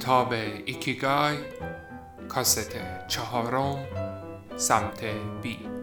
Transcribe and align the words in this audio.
کتاب 0.00 0.32
ایکیگای 0.64 1.36
کاست 2.28 2.76
چهارم 3.08 3.78
سمت 4.56 5.04
بی. 5.42 5.79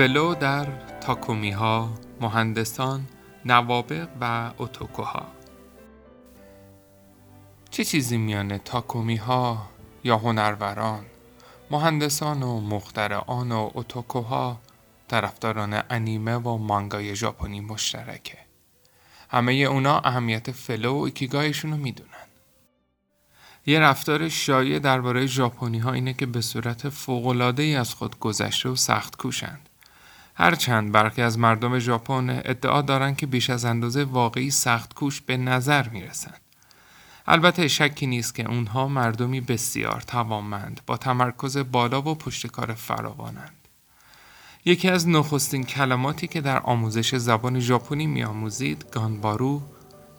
flow 0.00 0.34
در 0.34 0.66
تاکومی 1.00 1.50
ها، 1.50 1.90
مهندسان، 2.20 3.06
نوابغ 3.44 4.08
و 4.20 4.50
اوتاکوها. 4.58 5.26
چه 7.70 7.84
چیزی 7.84 8.16
میان 8.16 8.58
تاکومی 8.58 9.16
ها 9.16 9.68
یا 10.04 10.16
هنروران، 10.16 11.04
مهندسان 11.70 12.42
و 12.42 12.60
مخترعان 12.60 13.52
و 13.52 13.70
اوتاکوها 13.74 14.60
طرفداران 15.08 15.82
انیمه 15.90 16.36
و 16.36 16.56
مانگای 16.56 17.16
ژاپنی 17.16 17.60
مشترکه؟ 17.60 18.38
همه 19.30 19.52
اونا 19.52 19.98
اهمیت 19.98 20.50
flow 20.50 20.92
و 20.92 21.02
ایکیگایشون 21.02 21.70
رو 21.70 21.76
می‌دونن. 21.76 22.10
یه 23.66 23.80
رفتار 23.80 24.28
شایع 24.28 24.78
درباره 24.78 25.26
ژاپنی 25.26 25.78
ها 25.78 25.92
اینه 25.92 26.12
که 26.12 26.26
به 26.26 26.40
صورت 26.40 26.88
فوق 26.88 27.26
العاده 27.26 27.62
ای 27.62 27.76
از 27.76 27.94
خود 27.94 28.18
گذشته 28.18 28.68
و 28.68 28.76
سخت 28.76 29.16
کوشند 29.16 29.69
هرچند 30.40 30.92
برخی 30.92 31.22
از 31.22 31.38
مردم 31.38 31.78
ژاپن 31.78 32.30
ادعا 32.44 32.82
دارند 32.82 33.16
که 33.16 33.26
بیش 33.26 33.50
از 33.50 33.64
اندازه 33.64 34.04
واقعی 34.04 34.50
سخت 34.50 34.94
کوش 34.94 35.20
به 35.20 35.36
نظر 35.36 35.88
می 35.88 36.02
رسند. 36.02 36.40
البته 37.26 37.68
شکی 37.68 38.06
نیست 38.06 38.34
که 38.34 38.48
اونها 38.48 38.88
مردمی 38.88 39.40
بسیار 39.40 40.00
توانمند 40.00 40.80
با 40.86 40.96
تمرکز 40.96 41.56
بالا 41.56 42.02
و 42.02 42.14
پشتکار 42.14 42.74
فراوانند. 42.74 43.68
یکی 44.64 44.88
از 44.88 45.08
نخستین 45.08 45.64
کلماتی 45.64 46.26
که 46.26 46.40
در 46.40 46.58
آموزش 46.58 47.14
زبان 47.14 47.60
ژاپنی 47.60 48.06
میآموزید 48.06 48.84
گانبارو 48.92 49.62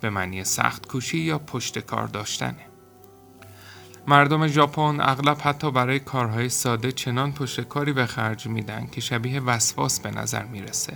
به 0.02 0.09
معنی 0.09 0.44
سخت 0.44 0.88
کوشی 0.88 1.17
یا 1.17 1.39
پشتکار 1.39 2.08
داشتنه. 2.08 2.70
مردم 4.08 4.48
ژاپن 4.48 4.98
اغلب 5.02 5.38
حتی 5.44 5.72
برای 5.72 6.00
کارهای 6.00 6.50
ساده 6.50 6.92
چنان 6.92 7.32
پشت 7.32 7.62
کاری 7.62 7.94
به 7.94 8.06
خرج 8.06 8.48
میدن 8.48 8.88
که 8.92 9.02
شبیه 9.02 9.40
وسواس 9.40 10.00
به 10.00 10.12
نظر 10.12 10.44
می‌رسه. 10.44 10.94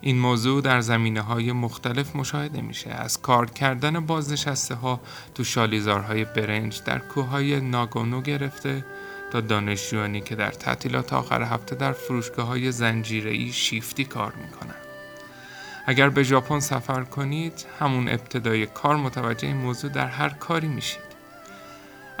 این 0.00 0.18
موضوع 0.18 0.62
در 0.62 0.80
زمینه 0.80 1.20
های 1.20 1.52
مختلف 1.52 2.16
مشاهده 2.16 2.60
میشه 2.60 2.90
از 2.90 3.20
کار 3.20 3.50
کردن 3.50 4.06
بازنشسته 4.06 4.74
ها 4.74 5.00
تو 5.34 5.44
شالیزارهای 5.44 6.24
برنج 6.24 6.82
در 6.84 6.98
کوههای 6.98 7.60
ناگونو 7.60 8.20
گرفته 8.20 8.84
تا 9.32 9.40
دانشجویانی 9.40 10.20
که 10.20 10.34
در 10.34 10.50
تعطیلات 10.50 11.12
آخر 11.12 11.42
هفته 11.42 11.76
در 11.76 11.92
فرودگاه 11.92 12.46
های 12.46 12.72
زنجیره‌ای 12.72 13.52
شیفتی 13.52 14.04
کار 14.04 14.32
می‌کنن. 14.34 14.74
اگر 15.86 16.08
به 16.08 16.22
ژاپن 16.22 16.60
سفر 16.60 17.04
کنید 17.04 17.66
همون 17.80 18.08
ابتدای 18.08 18.66
کار 18.66 18.96
متوجه 18.96 19.48
این 19.48 19.56
موضوع 19.56 19.90
در 19.90 20.06
هر 20.06 20.28
کاری 20.28 20.68
میشید. 20.68 21.11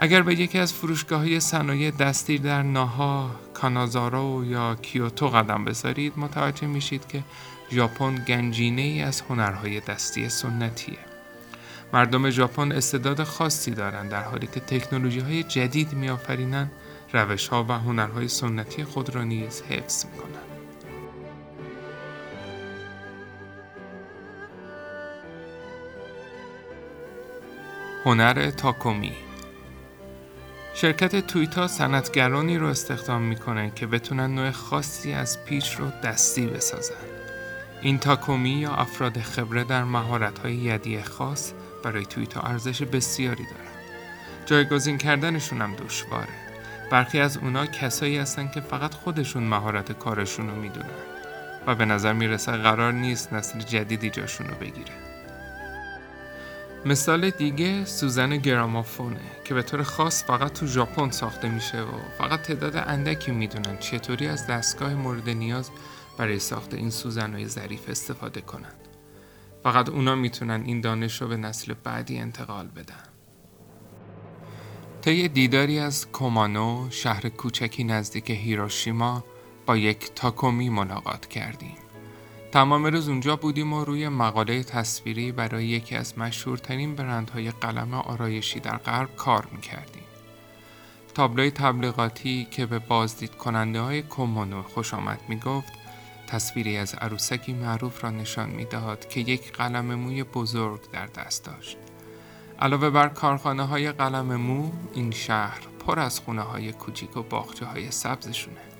اگر 0.02 0.22
به 0.22 0.40
یکی 0.40 0.58
از 0.58 0.72
فروشگاه 0.72 1.20
های 1.20 1.40
صنایع 1.40 1.90
دستی 1.90 2.38
در 2.38 2.62
ناها، 2.62 3.30
کانازارو 3.54 4.44
یا 4.44 4.74
کیوتو 4.74 5.28
قدم 5.28 5.64
بذارید 5.64 6.12
متوجه 6.16 6.66
میشید 6.66 7.06
که 7.08 7.22
ژاپن 7.72 8.14
گنجینه 8.14 8.82
ای 8.82 9.02
از 9.02 9.20
هنرهای 9.20 9.80
دستی 9.80 10.28
سنتیه. 10.28 10.98
مردم 11.92 12.30
ژاپن 12.30 12.72
استعداد 12.72 13.22
خاصی 13.22 13.70
دارند 13.70 14.10
در 14.10 14.22
حالی 14.22 14.46
که 14.46 14.60
تکنولوژی 14.60 15.20
های 15.20 15.42
جدید 15.42 15.92
میآفرینند 15.92 16.72
روش 17.12 17.48
ها 17.48 17.64
و 17.68 17.72
هنرهای 17.72 18.28
سنتی 18.28 18.84
خود 18.84 19.14
را 19.14 19.24
نیز 19.24 19.62
حفظ 19.62 20.04
می 20.04 20.18
کنند. 20.18 20.52
هنر 28.04 28.50
تاکومی 28.50 29.12
شرکت 30.74 31.26
تویتا 31.26 31.68
صنعتگرانی 31.68 32.58
رو 32.58 32.66
استخدام 32.66 33.22
می‌کنه 33.22 33.72
که 33.76 33.86
بتونن 33.86 34.34
نوع 34.34 34.50
خاصی 34.50 35.12
از 35.12 35.44
پیچ 35.44 35.74
رو 35.74 35.90
دستی 36.04 36.46
بسازن. 36.46 36.94
این 37.82 37.98
تاکومی 37.98 38.50
یا 38.50 38.70
افراد 38.70 39.18
خبره 39.18 39.64
در 39.64 39.84
مهارت‌های 39.84 40.54
یدی 40.54 41.02
خاص 41.02 41.52
برای 41.84 42.06
تویتا 42.06 42.40
ارزش 42.40 42.82
بسیاری 42.82 43.44
دارن. 43.44 43.72
جایگزین 44.46 44.98
کردنشون 44.98 45.62
هم 45.62 45.74
دشواره. 45.74 46.28
برخی 46.90 47.20
از 47.20 47.36
اونا 47.36 47.66
کسایی 47.66 48.18
هستن 48.18 48.48
که 48.48 48.60
فقط 48.60 48.94
خودشون 48.94 49.42
مهارت 49.42 49.92
کارشون 49.92 50.48
رو 50.48 50.54
می‌دونن 50.54 50.86
و 51.66 51.74
به 51.74 51.84
نظر 51.84 52.12
می‌رسه 52.12 52.52
قرار 52.52 52.92
نیست 52.92 53.32
نسل 53.32 53.58
جدیدی 53.58 54.10
جاشون 54.10 54.46
رو 54.48 54.54
بگیره. 54.54 54.92
مثال 56.86 57.30
دیگه 57.30 57.84
سوزن 57.84 58.36
گرامافونه 58.36 59.20
که 59.44 59.54
به 59.54 59.62
طور 59.62 59.82
خاص 59.82 60.24
فقط 60.24 60.52
تو 60.52 60.66
ژاپن 60.66 61.10
ساخته 61.10 61.48
میشه 61.48 61.82
و 61.82 61.92
فقط 62.18 62.42
تعداد 62.42 62.76
اندکی 62.76 63.32
می‌دونن 63.32 63.78
چطوری 63.78 64.26
از 64.26 64.46
دستگاه 64.46 64.94
مورد 64.94 65.28
نیاز 65.28 65.70
برای 66.18 66.38
ساخت 66.38 66.74
این 66.74 66.90
سوزنهای 66.90 67.48
ظریف 67.48 67.88
استفاده 67.88 68.40
کنند. 68.40 68.88
فقط 69.62 69.88
اونا 69.88 70.14
می‌تونن 70.14 70.62
این 70.66 70.80
دانش 70.80 71.22
رو 71.22 71.28
به 71.28 71.36
نسل 71.36 71.74
بعدی 71.84 72.18
انتقال 72.18 72.66
بدن. 72.66 73.04
طی 75.02 75.28
دیداری 75.28 75.78
از 75.78 76.06
کومانو 76.12 76.86
شهر 76.90 77.28
کوچکی 77.28 77.84
نزدیک 77.84 78.30
هیروشیما 78.30 79.24
با 79.66 79.76
یک 79.76 80.10
تاکومی 80.14 80.68
ملاقات 80.68 81.26
کردیم. 81.26 81.81
تمام 82.52 82.86
روز 82.86 83.08
اونجا 83.08 83.36
بودیم 83.36 83.72
و 83.72 83.84
روی 83.84 84.08
مقاله 84.08 84.62
تصویری 84.62 85.32
برای 85.32 85.64
یکی 85.64 85.96
از 85.96 86.18
مشهورترین 86.18 86.94
برندهای 86.94 87.50
قلم 87.50 87.94
آرایشی 87.94 88.60
در 88.60 88.76
غرب 88.76 89.16
کار 89.16 89.48
می‌کردیم. 89.52 90.02
تابلوی 91.14 91.50
تبلیغاتی 91.50 92.48
که 92.50 92.66
به 92.66 92.78
بازدید 92.78 93.34
کننده 93.34 93.80
های 93.80 94.02
کومونو 94.02 94.62
خوش 94.62 94.94
آمد 94.94 95.20
می‌گفت 95.28 95.72
تصویری 96.26 96.76
از 96.76 96.94
عروسکی 96.94 97.52
معروف 97.52 98.04
را 98.04 98.10
نشان 98.10 98.50
می‌داد 98.50 99.08
که 99.08 99.20
یک 99.20 99.52
قلم 99.52 99.94
موی 99.94 100.22
بزرگ 100.22 100.90
در 100.90 101.06
دست 101.06 101.44
داشت. 101.44 101.76
علاوه 102.58 102.90
بر 102.90 103.08
کارخانه 103.08 103.66
های 103.66 103.92
قلم 103.92 104.36
مو، 104.36 104.72
این 104.94 105.10
شهر 105.10 105.60
پر 105.86 106.00
از 106.00 106.20
خونه 106.20 106.42
های 106.42 106.72
کوچیک 106.72 107.16
و 107.16 107.22
باخچه 107.22 107.66
های 107.66 107.90
سبزشونه. 107.90 108.71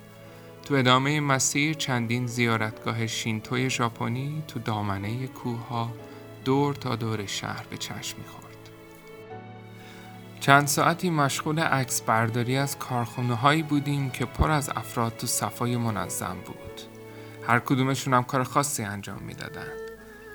تو 0.64 0.74
ادامه 0.74 1.20
مسیر 1.20 1.74
چندین 1.74 2.26
زیارتگاه 2.26 3.06
شینتوی 3.06 3.70
ژاپنی 3.70 4.42
تو 4.48 4.60
دامنه 4.60 5.26
کوه 5.26 5.88
دور 6.44 6.74
تا 6.74 6.96
دور 6.96 7.26
شهر 7.26 7.64
به 7.70 7.76
چشم 7.76 8.18
می‌خورد. 8.18 8.42
چند 10.40 10.66
ساعتی 10.66 11.10
مشغول 11.10 11.58
عکس 11.58 12.00
برداری 12.00 12.56
از 12.56 12.78
کارخونه 12.78 13.34
هایی 13.34 13.62
بودیم 13.62 14.10
که 14.10 14.24
پر 14.24 14.50
از 14.50 14.70
افراد 14.76 15.16
تو 15.16 15.26
صفای 15.26 15.76
منظم 15.76 16.36
بود. 16.46 16.80
هر 17.46 17.58
کدومشون 17.58 18.14
هم 18.14 18.24
کار 18.24 18.44
خاصی 18.44 18.82
انجام 18.82 19.22
می‌دادن. 19.22 19.68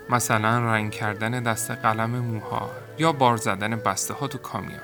مثلا 0.10 0.60
رنگ 0.60 0.92
کردن 0.92 1.44
دست 1.44 1.72
قلم 1.72 2.10
موها 2.10 2.72
یا 2.98 3.12
بار 3.12 3.38
زدن 3.38 3.76
بسته 3.76 4.14
ها 4.14 4.28
تو 4.28 4.38
کامیون. 4.38 4.80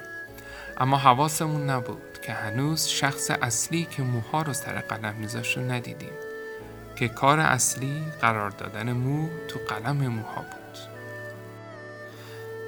اما 0.78 0.98
حواسمون 0.98 1.70
نبود. 1.70 2.13
که 2.26 2.34
هنوز 2.34 2.88
شخص 2.88 3.32
اصلی 3.42 3.88
که 3.92 4.02
موها 4.04 4.42
رو 4.42 4.54
سر 4.54 4.80
قلم 4.80 5.16
میذاشت 5.16 5.58
رو 5.58 5.72
ندیدیم. 5.72 6.14
که 6.96 7.08
کار 7.08 7.40
اصلی 7.40 8.04
قرار 8.22 8.50
دادن 8.50 8.94
مو 8.94 9.30
تو 9.48 9.60
قلم 9.60 10.08
موها 10.08 10.42
بود. 10.42 10.78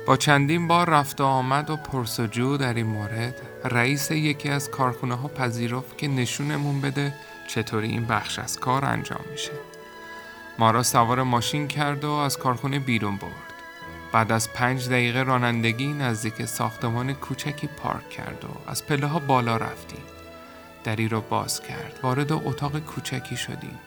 با 0.07 0.17
چندین 0.17 0.67
بار 0.67 0.89
رفت 0.89 1.21
و 1.21 1.23
آمد 1.23 1.69
و 1.69 1.75
پرسجو 1.75 2.57
در 2.57 2.73
این 2.73 2.85
مورد 2.85 3.41
رئیس 3.63 4.11
یکی 4.11 4.49
از 4.49 4.69
کارخونه 4.69 5.15
ها 5.15 5.27
پذیرفت 5.27 5.97
که 5.97 6.07
نشونمون 6.07 6.81
بده 6.81 7.13
چطوری 7.47 7.87
این 7.87 8.05
بخش 8.05 8.39
از 8.39 8.59
کار 8.59 8.85
انجام 8.85 9.25
میشه. 9.31 9.51
ما 10.59 10.71
را 10.71 10.83
سوار 10.83 11.23
ماشین 11.23 11.67
کرد 11.67 12.03
و 12.03 12.11
از 12.11 12.37
کارخونه 12.37 12.79
بیرون 12.79 13.17
برد. 13.17 13.54
بعد 14.15 14.31
از 14.31 14.53
پنج 14.53 14.89
دقیقه 14.89 15.23
رانندگی 15.23 15.93
نزدیک 15.93 16.45
ساختمان 16.45 17.13
کوچکی 17.13 17.67
پارک 17.67 18.09
کرد 18.09 18.45
و 18.45 18.69
از 18.69 18.85
پله 18.85 19.07
ها 19.07 19.19
بالا 19.19 19.57
رفتیم. 19.57 20.03
دری 20.83 21.07
را 21.07 21.21
باز 21.21 21.61
کرد. 21.61 21.99
وارد 22.03 22.31
اتاق 22.31 22.79
کوچکی 22.79 23.37
شدیم. 23.37 23.79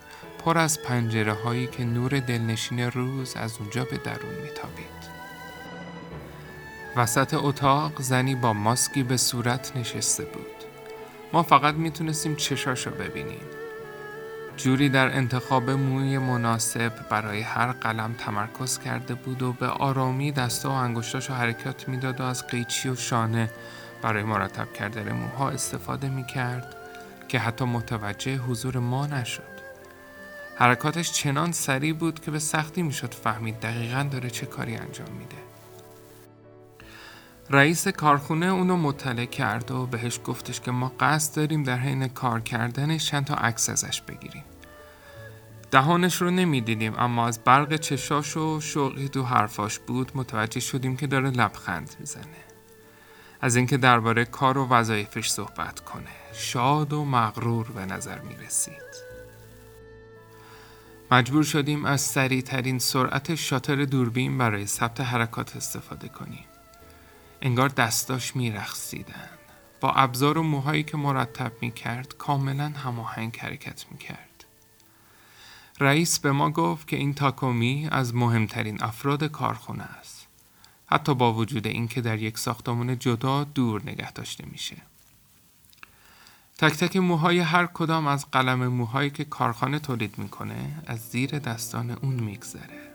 پر 0.44 0.58
از 0.58 0.82
پنجره 0.82 1.32
هایی 1.32 1.66
که 1.66 1.84
نور 1.84 2.20
دلنشین 2.20 2.80
روز 2.80 3.36
از 3.36 3.56
اونجا 3.60 3.84
به 3.84 3.96
درون 3.96 4.34
میتابید. 4.42 4.98
وسط 6.96 7.34
اتاق 7.34 8.02
زنی 8.02 8.34
با 8.34 8.52
ماسکی 8.52 9.02
به 9.02 9.16
صورت 9.16 9.76
نشسته 9.76 10.24
بود. 10.24 10.64
ما 11.32 11.42
فقط 11.42 11.74
می‌تونستیم 11.74 12.36
چشاشو 12.36 12.90
ببینیم. 12.90 13.57
جوری 14.58 14.88
در 14.88 15.16
انتخاب 15.16 15.70
موی 15.70 16.18
مناسب 16.18 16.92
برای 17.10 17.40
هر 17.40 17.72
قلم 17.72 18.12
تمرکز 18.12 18.78
کرده 18.78 19.14
بود 19.14 19.42
و 19.42 19.52
به 19.52 19.66
آرامی 19.66 20.32
دست 20.32 20.66
و 20.66 20.70
انگشتاش 20.70 21.30
حرکت 21.30 21.88
می‌داد 21.88 22.20
و 22.20 22.24
از 22.24 22.46
قیچی 22.46 22.88
و 22.88 22.96
شانه 22.96 23.50
برای 24.02 24.22
مرتب 24.22 24.72
کردن 24.72 25.12
موها 25.12 25.50
استفاده 25.50 26.08
می 26.08 26.26
کرد 26.26 26.76
که 27.28 27.38
حتی 27.38 27.64
متوجه 27.64 28.36
حضور 28.36 28.78
ما 28.78 29.06
نشد. 29.06 29.42
حرکاتش 30.56 31.12
چنان 31.12 31.52
سریع 31.52 31.92
بود 31.92 32.20
که 32.20 32.30
به 32.30 32.38
سختی 32.38 32.82
می‌شد 32.82 33.14
فهمید 33.14 33.60
دقیقا 33.60 34.08
داره 34.12 34.30
چه 34.30 34.46
کاری 34.46 34.76
انجام 34.76 35.10
میده. 35.10 35.47
رئیس 37.50 37.88
کارخونه 37.88 38.46
اونو 38.46 38.76
مطلع 38.76 39.24
کرد 39.24 39.70
و 39.70 39.86
بهش 39.86 40.20
گفتش 40.24 40.60
که 40.60 40.70
ما 40.70 40.92
قصد 41.00 41.36
داریم 41.36 41.62
در 41.62 41.76
حین 41.76 42.08
کار 42.08 42.40
کردنش 42.40 43.06
چند 43.10 43.24
تا 43.24 43.34
عکس 43.34 43.70
ازش 43.70 44.00
بگیریم. 44.00 44.44
دهانش 45.70 46.22
رو 46.22 46.30
نمی‌دیدیم 46.30 46.94
اما 46.98 47.26
از 47.26 47.44
برق 47.44 47.76
چشاش 47.76 48.36
و 48.36 48.60
شوقی 48.60 49.08
تو 49.08 49.22
حرفاش 49.22 49.78
بود 49.78 50.12
متوجه 50.14 50.60
شدیم 50.60 50.96
که 50.96 51.06
داره 51.06 51.30
لبخند 51.30 51.96
می‌زنه. 52.00 52.24
از 53.40 53.56
اینکه 53.56 53.76
درباره 53.76 54.24
کار 54.24 54.58
و 54.58 54.68
وظایفش 54.68 55.28
صحبت 55.28 55.80
کنه. 55.80 56.32
شاد 56.32 56.92
و 56.92 57.04
مغرور 57.04 57.70
به 57.70 57.86
نظر 57.86 58.18
می 58.18 58.36
رسید. 58.36 59.08
مجبور 61.10 61.42
شدیم 61.42 61.84
از 61.84 62.00
سریع 62.00 62.40
ترین 62.40 62.78
سرعت 62.78 63.34
شاتر 63.34 63.84
دوربین 63.84 64.38
برای 64.38 64.66
ثبت 64.66 65.00
حرکات 65.00 65.56
استفاده 65.56 66.08
کنیم. 66.08 66.47
انگار 67.42 67.68
دستاش 67.68 68.36
میرخصیدن. 68.36 69.28
با 69.80 69.92
ابزار 69.92 70.38
و 70.38 70.42
موهایی 70.42 70.82
که 70.82 70.96
مرتب 70.96 71.52
می 71.60 71.70
کرد 71.70 72.16
کاملا 72.16 72.68
هماهنگ 72.68 73.36
حرکت 73.36 73.86
می 73.90 73.98
کرد. 73.98 74.44
رئیس 75.80 76.18
به 76.18 76.32
ما 76.32 76.50
گفت 76.50 76.88
که 76.88 76.96
این 76.96 77.14
تاکومی 77.14 77.88
از 77.92 78.14
مهمترین 78.14 78.82
افراد 78.82 79.24
کارخونه 79.24 79.82
است. 79.82 80.26
حتی 80.86 81.14
با 81.14 81.32
وجود 81.32 81.66
اینکه 81.66 82.00
در 82.00 82.18
یک 82.18 82.38
ساختمان 82.38 82.98
جدا 82.98 83.44
دور 83.44 83.82
نگه 83.82 84.12
داشته 84.12 84.44
میشه. 84.46 84.76
تک 86.58 86.72
تک 86.72 86.96
موهای 86.96 87.38
هر 87.38 87.66
کدام 87.66 88.06
از 88.06 88.30
قلم 88.30 88.66
موهایی 88.66 89.10
که 89.10 89.24
کارخانه 89.24 89.78
تولید 89.78 90.18
می‌کنه 90.18 90.82
از 90.86 91.00
زیر 91.08 91.38
دستان 91.38 91.90
اون 91.90 92.14
میگذره. 92.14 92.87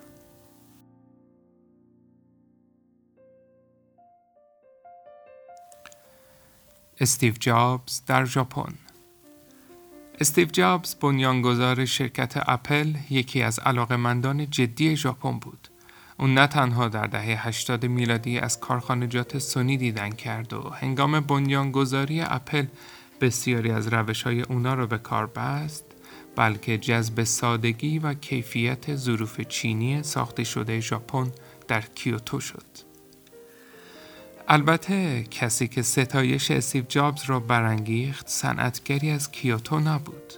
استیو 7.03 7.33
جابز 7.39 8.01
در 8.07 8.25
ژاپن 8.25 8.73
استیو 10.21 10.47
جابز 10.47 10.95
بنیانگذار 10.95 11.85
شرکت 11.85 12.33
اپل 12.49 12.93
یکی 13.09 13.41
از 13.41 13.59
علاقمندان 13.59 14.49
جدی 14.49 14.95
ژاپن 14.95 15.39
بود. 15.39 15.67
اون 16.19 16.33
نه 16.33 16.47
تنها 16.47 16.87
در 16.87 17.07
دهه 17.07 17.47
80 17.47 17.85
میلادی 17.85 18.39
از 18.39 18.59
کارخانجات 18.59 19.39
سونی 19.39 19.77
دیدن 19.77 20.09
کرد 20.09 20.53
و 20.53 20.69
هنگام 20.69 21.19
بنیانگذاری 21.19 22.21
اپل 22.21 22.65
بسیاری 23.21 23.71
از 23.71 23.87
روش 23.87 24.23
های 24.23 24.41
اونا 24.41 24.73
رو 24.73 24.87
به 24.87 24.97
کار 24.97 25.27
بست 25.27 25.85
بلکه 26.35 26.77
جذب 26.77 27.23
سادگی 27.23 27.99
و 27.99 28.13
کیفیت 28.13 28.95
ظروف 28.95 29.41
چینی 29.41 30.03
ساخته 30.03 30.43
شده 30.43 30.79
ژاپن 30.79 31.31
در 31.67 31.81
کیوتو 31.81 32.39
شد. 32.39 32.92
البته 34.47 35.23
کسی 35.23 35.67
که 35.67 35.81
ستایش 35.81 36.51
استیو 36.51 36.83
جابز 36.89 37.23
را 37.25 37.39
برانگیخت 37.39 38.27
صنعتگری 38.27 39.11
از 39.11 39.31
کیوتو 39.31 39.79
نبود 39.79 40.33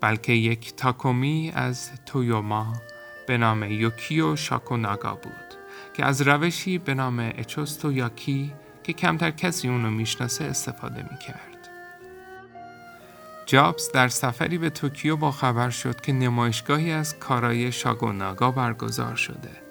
بلکه 0.00 0.32
یک 0.32 0.76
تاکومی 0.76 1.52
از 1.54 1.90
تویاما 2.06 2.72
به 3.26 3.38
نام 3.38 3.62
یوکیو 3.62 4.36
شاکوناگا 4.36 5.14
بود 5.14 5.32
که 5.94 6.04
از 6.04 6.22
روشی 6.22 6.78
به 6.78 6.94
نام 6.94 7.18
اچو 7.18 7.55
ستو 7.55 7.92
یاکی 7.92 8.52
که 8.82 8.92
کمتر 8.92 9.30
کسی 9.30 9.68
اونو 9.68 9.90
می‌شناسه 9.90 10.44
استفاده 10.44 11.02
می‌کرد. 11.10 11.68
جابز 13.46 13.92
در 13.92 14.08
سفری 14.08 14.58
به 14.58 14.70
توکیو 14.70 15.16
با 15.16 15.30
خبر 15.30 15.70
شد 15.70 16.00
که 16.00 16.12
نمایشگاهی 16.12 16.92
از 16.92 17.18
کارای 17.18 17.72
شاکوناگا 17.72 18.50
برگزار 18.50 19.14
شده. 19.14 19.65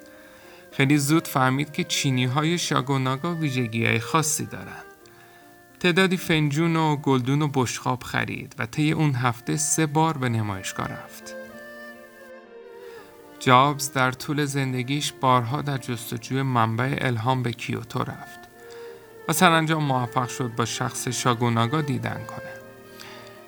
خیلی 0.78 0.98
زود 0.98 1.28
فهمید 1.28 1.72
که 1.72 1.84
چینی 1.84 2.26
های 2.26 2.58
شاگوناگا 2.58 3.36
ویژگی 3.36 3.86
های 3.86 4.00
خاصی 4.00 4.46
دارن. 4.46 4.84
تعدادی 5.80 6.18
فنجون 6.18 6.76
و 6.76 6.96
گلدون 6.96 7.42
و 7.42 7.48
بشخاب 7.48 8.04
خرید 8.04 8.56
و 8.60 8.66
طی 8.66 8.92
اون 8.92 9.14
هفته 9.14 9.58
سه 9.58 9.86
بار 9.86 10.18
به 10.18 10.30
نمایشگاه 10.30 10.88
رفت. 10.88 11.36
جابز 13.40 13.92
در 13.92 14.12
طول 14.12 14.46
زندگیش 14.46 15.14
بارها 15.22 15.62
در 15.62 15.78
جستجوی 15.78 16.42
منبع 16.42 16.98
الهام 17.02 17.44
به 17.44 17.52
کیوتو 17.52 18.00
رفت 18.00 18.40
و 19.28 19.34
سرانجام 19.34 19.84
موفق 19.84 20.30
شد 20.30 20.56
با 20.56 20.66
شخص 20.66 21.08
شاگوناگا 21.08 21.82
دیدن 21.82 22.22
کنه. 22.28 22.55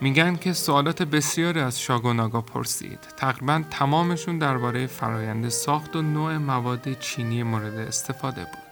میگن 0.01 0.35
که 0.35 0.53
سوالات 0.53 1.03
بسیاری 1.03 1.59
از 1.59 1.81
شاگوناگا 1.81 2.41
پرسید. 2.41 2.99
تقریبا 3.17 3.63
تمامشون 3.71 4.37
درباره 4.39 4.87
فرایند 4.87 5.49
ساخت 5.49 5.95
و 5.95 6.01
نوع 6.01 6.37
مواد 6.37 6.99
چینی 6.99 7.43
مورد 7.43 7.77
استفاده 7.77 8.41
بود. 8.41 8.67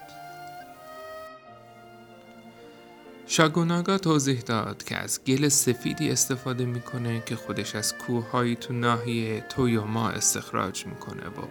شاگوناگا 3.27 3.97
توضیح 3.97 4.39
داد 4.39 4.83
که 4.83 4.97
از 4.97 5.23
گل 5.23 5.47
سفیدی 5.47 6.11
استفاده 6.11 6.65
می‌کنه 6.65 7.23
که 7.25 7.35
خودش 7.35 7.75
از 7.75 7.97
کوههایی 7.97 8.55
تو 8.55 8.73
ناحیه 8.73 9.41
تویوما 9.41 10.09
استخراج 10.09 10.85
می‌کنه. 10.85 11.29
با 11.29 11.47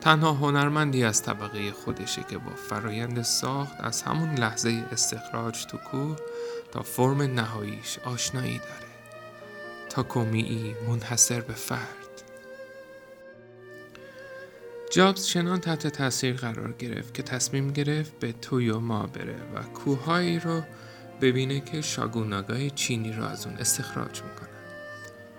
تنها 0.00 0.32
هنرمندی 0.32 1.04
از 1.04 1.22
طبقه 1.22 1.72
خودشه 1.72 2.24
که 2.30 2.38
با 2.38 2.52
فرایند 2.68 3.22
ساخت 3.22 3.80
از 3.80 4.02
همون 4.02 4.34
لحظه 4.34 4.84
استخراج 4.92 5.66
تو 5.66 5.76
کوه 5.76 6.16
تا 6.72 6.82
فرم 6.82 7.22
نهاییش 7.22 7.98
آشنایی 7.98 8.58
داره. 8.58 8.91
تاکومی 9.92 10.74
منحصر 10.88 11.40
به 11.40 11.52
فرد. 11.52 12.22
جابز 14.90 15.26
چنان 15.26 15.60
تحت 15.60 15.86
تاثیر 15.86 16.36
قرار 16.36 16.72
گرفت 16.72 17.14
که 17.14 17.22
تصمیم 17.22 17.72
گرفت 17.72 18.18
به 18.18 18.32
تویوما 18.32 19.06
بره 19.06 19.36
و 19.54 19.62
کوههایی 19.62 20.38
رو 20.38 20.62
ببینه 21.20 21.60
که 21.60 21.80
شاگوناگای 21.80 22.70
چینی 22.70 23.12
رو 23.12 23.24
از 23.24 23.46
اون 23.46 23.56
استخراج 23.56 24.22
می‌کنن. 24.22 24.48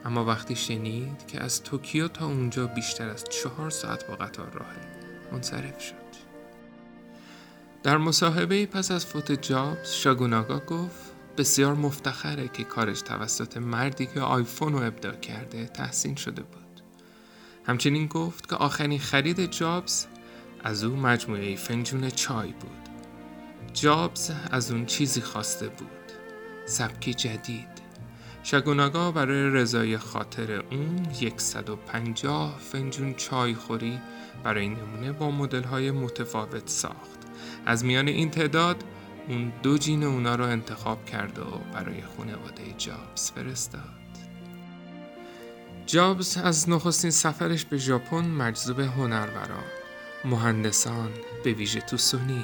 اما 0.06 0.26
وقتی 0.26 0.56
شنید 0.56 1.28
که 1.28 1.44
از 1.44 1.64
توکیو 1.64 2.08
تا 2.08 2.26
اونجا 2.26 2.68
بیشتر 2.68 3.10
از 3.10 3.24
چهار 3.24 3.70
ساعت 3.70 4.08
با 4.08 4.16
قطار 4.16 4.50
راهه 4.50 4.78
منصرف 5.32 5.82
شد. 5.82 5.94
در 7.84 7.98
مصاحبه 7.98 8.66
پس 8.66 8.92
از 8.92 9.06
فوت 9.06 9.32
جابز 9.32 9.92
شاگوناگا 9.92 10.60
گفت 10.60 11.13
بسیار 11.38 11.74
مفتخره 11.74 12.48
که 12.48 12.64
کارش 12.64 13.02
توسط 13.02 13.58
مردی 13.58 14.06
که 14.06 14.20
آیفون 14.22 14.74
رو 14.74 14.84
ابداع 14.84 15.16
کرده 15.16 15.66
تحسین 15.66 16.16
شده 16.16 16.42
بود. 16.42 16.82
همچنین 17.66 18.08
گفت 18.08 18.50
که 18.50 18.56
آخرین 18.56 19.00
خرید 19.00 19.52
جابز 19.52 20.06
از 20.64 20.84
او 20.84 20.96
مجموعه 20.96 21.56
فنجون 21.56 22.10
چای 22.10 22.52
بود. 22.52 22.90
جابز 23.74 24.32
از 24.52 24.72
اون 24.72 24.86
چیزی 24.86 25.22
خواسته 25.22 25.68
بود. 25.68 25.88
سبکی 26.66 27.14
جدید. 27.14 27.84
شگوناگا 28.44 29.12
برای 29.12 29.50
رضای 29.50 29.98
خاطر 29.98 30.64
اون 30.72 31.08
150 31.38 32.60
فنجون 32.60 33.14
چای 33.14 33.54
خوری 33.54 34.00
برای 34.44 34.70
نمونه 34.70 35.12
با 35.12 35.32
مدل 35.32 35.64
های 35.64 35.92
متفاوت 35.92 36.70
ساخت. 36.70 37.20
از 37.66 37.86
میان 37.86 38.08
این 38.08 38.30
تعداد 38.30 38.84
اون 39.28 39.54
دو 39.64 39.78
جین 39.78 40.04
اونا 40.04 40.36
رو 40.36 40.44
انتخاب 40.44 41.06
کرد 41.06 41.40
و 41.40 41.44
برای 41.74 42.02
خانواده 42.18 42.64
جابز 42.78 43.32
فرستاد. 43.32 44.04
جابز 45.86 46.38
از 46.38 46.70
نخستین 46.70 47.12
سفرش 47.12 47.66
به 47.66 47.78
ژاپن 47.78 48.26
مجذوب 48.26 48.80
هنروران 48.80 49.64
مهندسان 50.26 51.10
به 51.44 51.54
ویژه 51.54 51.82
تو 51.82 51.98
سونی 51.98 52.44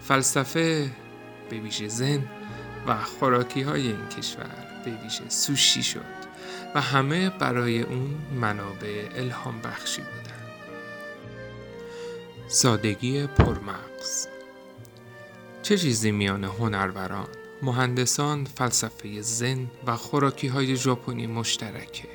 فلسفه 0.00 0.90
به 1.50 1.58
ویژه 1.60 1.88
زن 1.88 2.28
و 2.86 3.04
خوراکی 3.04 3.62
های 3.62 3.86
این 3.86 4.08
کشور 4.08 4.66
به 4.84 4.90
ویژه 4.90 5.28
سوشی 5.28 5.82
شد 5.82 6.18
و 6.74 6.80
همه 6.80 7.30
برای 7.30 7.82
اون 7.82 8.14
منابع 8.40 9.08
الهام 9.14 9.60
بخشی 9.60 10.02
بودن. 10.02 10.38
سادگی 12.48 13.26
پرمغز. 13.26 14.37
چه 15.62 15.78
چیزی 15.78 16.10
میان 16.10 16.44
هنروران، 16.44 17.28
مهندسان، 17.62 18.44
فلسفه 18.44 19.22
زن 19.22 19.66
و 19.86 19.96
خوراکی 19.96 20.46
های 20.46 20.76
ژاپنی 20.76 21.26
مشترکه؟ 21.26 22.08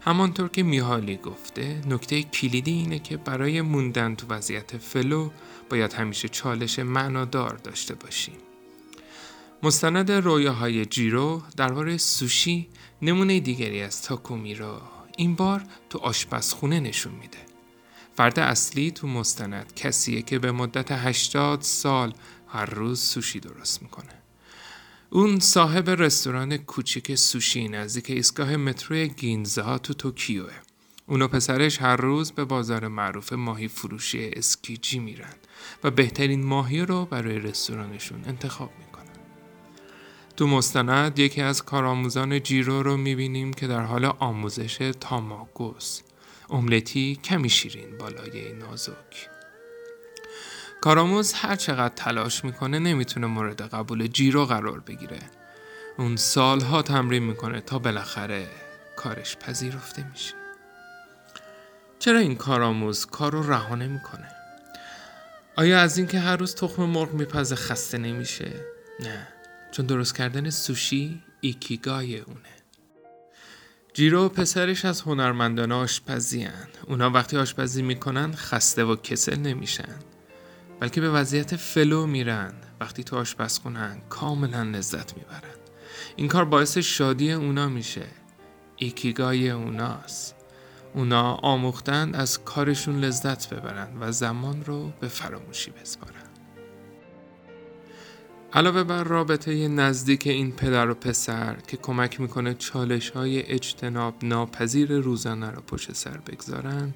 همانطور 0.00 0.48
که 0.48 0.62
میهالی 0.62 1.16
گفته 1.16 1.80
نکته 1.86 2.22
کلیدی 2.22 2.72
اینه 2.72 2.98
که 2.98 3.16
برای 3.16 3.60
موندن 3.60 4.14
تو 4.14 4.26
وضعیت 4.26 4.76
فلو 4.76 5.30
باید 5.70 5.92
همیشه 5.92 6.28
چالش 6.28 6.78
معنادار 6.78 7.56
داشته 7.56 7.94
باشیم. 7.94 8.36
مستند 9.62 10.12
رویاهای 10.12 10.86
جیرو 10.86 11.42
درباره 11.56 11.96
سوشی 11.96 12.68
نمونه 13.02 13.40
دیگری 13.40 13.82
از 13.82 14.02
تاکومی 14.02 14.54
رو 14.54 14.80
این 15.16 15.34
بار 15.34 15.62
تو 15.90 15.98
آشپزخونه 15.98 16.80
نشون 16.80 17.12
میده. 17.12 17.49
فرد 18.20 18.38
اصلی 18.38 18.90
تو 18.90 19.06
مستند 19.06 19.74
کسیه 19.76 20.22
که 20.22 20.38
به 20.38 20.52
مدت 20.52 20.92
80 20.92 21.62
سال 21.62 22.14
هر 22.48 22.66
روز 22.66 23.00
سوشی 23.00 23.40
درست 23.40 23.82
می‌کنه. 23.82 24.22
اون 25.10 25.38
صاحب 25.38 25.90
رستوران 25.90 26.56
کوچیک 26.56 27.14
سوشی 27.14 27.68
نزدیک 27.68 28.10
ایستگاه 28.10 28.56
مترو 28.56 29.06
گینزا 29.06 29.78
تو 29.78 29.94
توکیوه. 29.94 30.52
اون 31.06 31.22
و 31.22 31.28
پسرش 31.28 31.82
هر 31.82 31.96
روز 31.96 32.32
به 32.32 32.44
بازار 32.44 32.88
معروف 32.88 33.32
ماهی 33.32 33.68
فروشی 33.68 34.30
اسکیجی 34.32 34.98
میرن 34.98 35.34
و 35.84 35.90
بهترین 35.90 36.44
ماهی 36.44 36.80
رو 36.80 37.04
برای 37.04 37.38
رستورانشون 37.38 38.24
انتخاب 38.26 38.70
می‌کنن. 38.78 39.20
تو 40.36 40.46
مستند 40.46 41.18
یکی 41.18 41.42
از 41.42 41.62
کارآموزان 41.62 42.42
جیرو 42.42 42.82
رو 42.82 42.96
می‌بینیم 42.96 43.52
که 43.52 43.66
در 43.66 43.82
حال 43.82 44.04
آموزش 44.04 44.92
تاماگوس 45.00 46.00
املتی 46.50 47.20
کمی 47.24 47.48
شیرین 47.50 47.98
بالای 47.98 48.52
نازک. 48.52 49.28
کارآموز 50.80 51.32
هر 51.32 51.56
چقدر 51.56 51.94
تلاش 51.94 52.44
می‌کنه 52.44 52.78
نمی‌تونه 52.78 53.26
مورد 53.26 53.62
قبول 53.62 54.06
جیرو 54.06 54.46
قرار 54.46 54.80
بگیره. 54.80 55.20
اون 55.98 56.16
سالها 56.16 56.82
تمرین 56.82 57.22
می‌کنه 57.22 57.60
تا 57.60 57.78
بالاخره 57.78 58.48
کارش 58.96 59.36
پذیرفته 59.36 60.10
میشه. 60.10 60.34
چرا 61.98 62.18
این 62.18 62.36
کارآموز 62.36 63.06
کار 63.06 63.32
رو 63.32 63.50
رها 63.50 63.74
نمی‌کنه؟ 63.74 64.28
آیا 65.56 65.80
از 65.80 65.98
اینکه 65.98 66.18
هر 66.18 66.36
روز 66.36 66.54
تخم 66.54 66.82
مرغ 66.82 67.12
میپزه 67.12 67.56
خسته 67.56 67.98
نمیشه؟ 67.98 68.52
نه 69.00 69.28
چون 69.72 69.86
درست 69.86 70.16
کردن 70.16 70.50
سوشی 70.50 71.22
ایکیگای 71.40 72.18
اونه. 72.18 72.59
جیرو 73.92 74.28
پسرش 74.28 74.84
از 74.84 75.00
هنرمندان 75.00 75.72
آشپزی 75.72 76.42
هن. 76.42 76.68
اونا 76.86 77.10
وقتی 77.10 77.36
آشپزی 77.36 77.82
می‌کنن 77.82 78.32
خسته 78.34 78.84
و 78.84 78.96
کسل 78.96 79.38
نمیشن. 79.38 79.94
بلکه 80.80 81.00
به 81.00 81.10
وضعیت 81.10 81.56
flow 81.56 82.06
میرن. 82.06 82.52
وقتی 82.80 83.04
تو 83.04 83.16
آشپزخونن 83.16 84.02
کاملا 84.08 84.62
لذت 84.62 85.16
می‌برن. 85.16 85.56
این 86.16 86.28
کار 86.28 86.44
باعث 86.44 86.78
شادی 86.78 87.32
اونا 87.32 87.68
میشه. 87.68 88.06
ایکیگای 88.76 89.50
اوناست. 89.50 90.34
اونا 90.94 91.34
آموختن 91.34 92.14
از 92.14 92.44
کارشون 92.44 93.00
لذت 93.00 93.54
ببرن 93.54 93.88
و 94.00 94.12
زمان 94.12 94.64
رو 94.64 94.92
به 95.00 95.08
فراموشی 95.08 95.70
بسپارن. 95.70 96.29
علاوه 98.52 98.84
بر 98.84 99.04
رابطه 99.04 99.68
نزدیک 99.68 100.26
این 100.26 100.52
پدر 100.52 100.90
و 100.90 100.94
پسر 100.94 101.56
که 101.66 101.76
کمک 101.76 102.20
می‌کنه 102.20 102.54
چالش 102.54 103.10
های 103.10 103.42
اجتناب 103.42 104.14
ناپذیر 104.22 104.92
روزانه 104.98 105.50
را 105.50 105.62
پشت 105.66 105.92
سر 105.92 106.16
بگذارن 106.16 106.94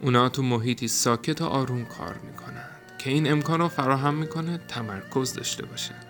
اونا 0.00 0.28
تو 0.28 0.42
محیطی 0.42 0.88
ساکت 0.88 1.42
و 1.42 1.44
آروم 1.44 1.84
کار 1.84 2.16
می‌کنن 2.30 2.68
که 2.98 3.10
این 3.10 3.32
امکان 3.32 3.60
رو 3.60 3.68
فراهم 3.68 4.14
می‌کنه 4.14 4.60
تمرکز 4.68 5.32
داشته 5.32 5.66
باشن. 5.66 6.00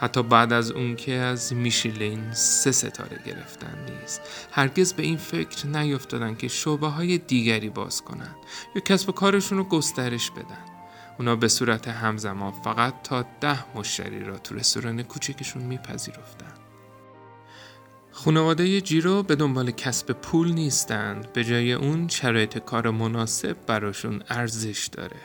حتی 0.00 0.22
بعد 0.22 0.52
از 0.52 0.70
اون 0.70 0.96
که 0.96 1.12
از 1.12 1.52
میشیلین 1.52 2.32
سه 2.32 2.72
ستاره 2.72 3.20
گرفتن 3.26 3.86
نیست. 3.88 4.20
هرگز 4.50 4.92
به 4.92 5.02
این 5.02 5.16
فکر 5.16 5.66
نیفتادن 5.66 6.34
که 6.34 6.48
شعبه 6.48 6.86
های 6.86 7.18
دیگری 7.18 7.68
باز 7.68 8.02
کنن 8.02 8.34
یا 8.74 8.80
کسب 8.80 9.08
و 9.08 9.12
کارشون 9.12 9.58
رو 9.58 9.64
گسترش 9.64 10.30
بدن. 10.30 10.69
اونا 11.20 11.36
به 11.36 11.48
صورت 11.48 11.88
همزمان 11.88 12.52
فقط 12.52 13.02
تا 13.02 13.24
ده 13.40 13.76
مشتری 13.76 14.24
را 14.24 14.38
تو 14.38 14.54
رستوران 14.54 15.02
کوچکشون 15.02 15.62
میپذیرفتن. 15.62 16.52
خانواده 18.12 18.80
جیرو 18.80 19.22
به 19.22 19.36
دنبال 19.36 19.70
کسب 19.70 20.12
پول 20.12 20.52
نیستند. 20.52 21.32
به 21.32 21.44
جای 21.44 21.72
اون 21.72 22.08
شرایط 22.08 22.58
کار 22.58 22.90
مناسب 22.90 23.56
براشون 23.66 24.22
ارزش 24.28 24.86
داره. 24.92 25.20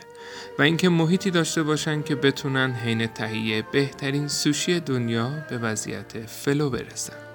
و 0.58 0.62
اینکه 0.62 0.88
محیطی 0.88 1.30
داشته 1.30 1.62
باشن 1.62 2.02
که 2.02 2.14
بتونن 2.14 2.72
حین 2.72 3.06
تهیه 3.06 3.64
بهترین 3.72 4.28
سوشی 4.28 4.80
دنیا 4.80 5.30
به 5.50 5.58
وضعیت 5.58 6.26
flow 6.26 6.70
برسن. 6.70 7.25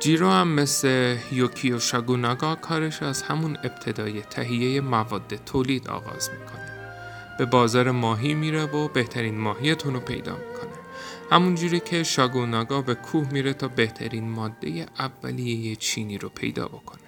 جیرو 0.00 0.30
هم 0.30 0.48
مثل 0.48 1.16
یوکیو 1.32 1.78
شاکوناگا 1.78 2.54
کارش 2.54 3.02
از 3.02 3.22
همون 3.22 3.56
ابتدای 3.64 4.22
تهیه 4.22 4.80
مواد 4.80 5.40
تولید 5.46 5.88
آغاز 5.88 6.30
می‌کنه. 6.30 6.70
به 7.38 7.44
بازار 7.44 7.90
ماهی 7.90 8.34
میره 8.34 8.64
و 8.64 8.88
بهترین 8.88 9.38
ماهی 9.38 9.66
تون 9.66 9.94
رو 9.94 10.00
پیدا 10.00 10.32
می‌کنه. 10.32 10.70
همون 11.30 11.54
جوری 11.54 11.80
که 11.80 12.02
شاکوناگا 12.02 12.82
به 12.82 12.94
کوه 12.94 13.32
میره 13.32 13.52
تا 13.52 13.68
بهترین 13.68 14.30
ماده 14.30 14.86
اولیه 14.98 15.76
چینی 15.76 16.18
رو 16.18 16.28
پیدا 16.28 16.68
بکنه. 16.68 17.00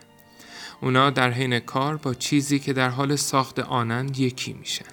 اونا 0.80 1.10
در 1.10 1.30
حین 1.30 1.58
کار 1.58 1.96
با 1.96 2.14
چیزی 2.14 2.58
که 2.58 2.72
در 2.72 2.88
حال 2.88 3.16
ساخت 3.16 3.58
آنند 3.58 4.18
یکی 4.18 4.52
میشن. 4.52 4.84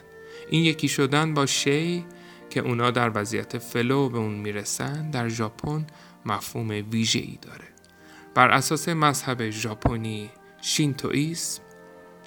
این 0.50 0.63
یکی 0.63 0.88
شدن 0.88 1.33
با 1.33 1.45
شی 1.45 2.05
که 2.50 2.59
اونا 2.59 2.91
در 2.91 3.12
وضعیت 3.15 3.57
فلو 3.57 4.09
به 4.09 4.17
اون 4.17 4.33
می‌رسن 4.33 5.12
در 5.12 5.29
ژاپن 5.29 5.88
مفهوم 6.25 6.69
ویژه 6.91 7.19
ای 7.19 7.38
داره. 7.41 7.72
بر 8.35 8.49
اساس 8.49 8.89
مذهب 8.89 9.49
ژاپنی 9.49 10.29
شینتوئیسم 10.61 11.63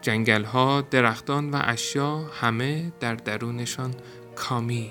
جنگل 0.03 0.45
ها، 0.45 0.81
درختان 0.81 1.51
و 1.51 1.61
اشیا 1.65 2.19
همه 2.19 2.93
در 3.01 3.15
درونشان 3.15 3.95
کامی 4.37 4.91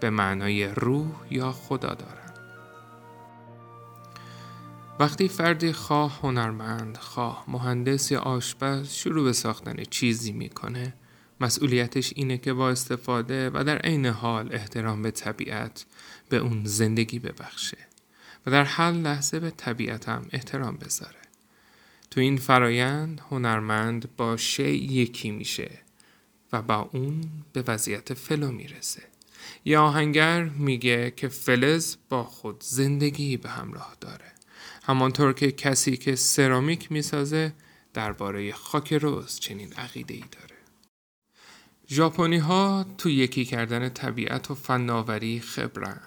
به 0.00 0.10
معنای 0.10 0.64
روح 0.66 1.10
یا 1.30 1.52
خدا 1.52 1.94
دارند. 1.94 2.38
وقتی 5.00 5.28
فردی 5.28 5.72
خواه 5.72 6.20
هنرمند، 6.22 6.96
خواه 6.96 7.44
مهندس 7.48 8.10
یا 8.10 8.20
آشپز 8.20 8.92
شروع 8.92 9.24
به 9.24 9.32
ساختن 9.32 9.84
چیزی 9.90 10.32
می‌کنه 10.32 10.94
مسئولیتش 11.40 12.12
اینه 12.16 12.38
که 12.38 12.52
با 12.52 12.70
استفاده 12.70 13.50
و 13.54 13.64
در 13.64 13.78
عین 13.78 14.06
حال 14.06 14.48
احترام 14.52 15.02
به 15.02 15.10
طبیعت 15.10 15.86
به 16.28 16.36
اون 16.36 16.64
زندگی 16.64 17.18
ببخشه. 17.18 17.78
و 18.46 18.50
در 18.50 18.64
هر 18.64 18.92
لحظه 18.92 19.40
به 19.40 19.50
طبیعتم 19.50 20.26
احترام 20.32 20.76
بذاره. 20.76 21.24
تو 22.10 22.20
این 22.20 22.36
فرایند 22.36 23.20
هنرمند 23.30 24.16
با 24.16 24.36
شی 24.36 24.70
یکی 24.70 25.30
میشه 25.30 25.70
و 26.52 26.62
با 26.62 26.90
اون 26.92 27.30
به 27.52 27.64
وضعیت 27.66 28.14
فلو 28.14 28.52
می‌رسه. 28.52 29.02
یا 29.64 29.82
آهنگر 29.82 30.42
میگه 30.44 31.12
که 31.16 31.28
فلز 31.28 31.96
با 32.08 32.24
خود 32.24 32.62
زندگی 32.62 33.36
به 33.36 33.50
همراه 33.50 33.96
داره. 34.00 34.32
همانطور 34.82 35.32
که 35.32 35.52
کسی 35.52 35.96
که 35.96 36.16
سرامیک 36.16 36.92
می‌سازه 36.92 37.52
درباره 37.94 38.52
خاک 38.52 38.92
روز 38.92 39.40
چنین 39.40 39.72
عقیده 39.72 40.14
ای 40.14 40.24
داره. 40.32 40.56
ژاپنی 41.88 42.38
ها 42.38 42.86
تو 42.98 43.10
یکی 43.10 43.44
کردن 43.44 43.88
طبیعت 43.88 44.50
و 44.50 44.54
فناوری 44.54 45.40
خبرن. 45.40 46.00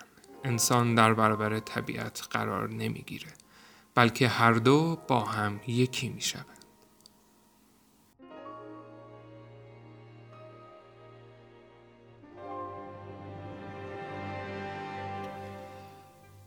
انسان 0.44 0.96
در 0.96 1.14
برابر 1.14 1.60
طبیعت 1.60 2.28
قرار 2.32 2.70
نمی‌گیره 2.70 3.32
بلکه 3.96 4.28
هر 4.28 4.54
دو 4.54 4.98
با 5.08 5.20
هم 5.20 5.60
یکی 5.68 6.10
می 6.10 6.22
شود. 6.22 6.46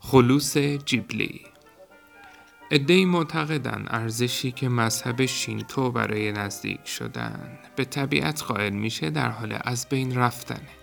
خلوص 0.00 0.56
جیبلی 0.58 1.40
ادهی 2.70 3.04
معتقدن 3.04 3.84
ارزشی 3.88 4.52
که 4.52 4.68
مذهب 4.68 5.26
شینتو 5.26 5.90
برای 5.90 6.32
نزدیک 6.32 6.88
شدن 6.88 7.58
به 7.76 7.84
طبیعت 7.84 8.42
قائل 8.42 8.72
میشه 8.72 9.10
در 9.10 9.28
حال 9.28 9.58
از 9.64 9.88
بین 9.88 10.16
رفتنه 10.16 10.79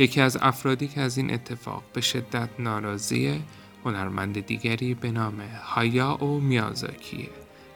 یکی 0.00 0.20
از 0.20 0.38
افرادی 0.40 0.88
که 0.88 1.00
از 1.00 1.18
این 1.18 1.34
اتفاق 1.34 1.82
به 1.92 2.00
شدت 2.00 2.48
ناراضیه 2.58 3.40
هنرمند 3.84 4.40
دیگری 4.40 4.94
به 4.94 5.10
نام 5.10 5.42
او 6.20 6.40
میازاکیه 6.40 7.28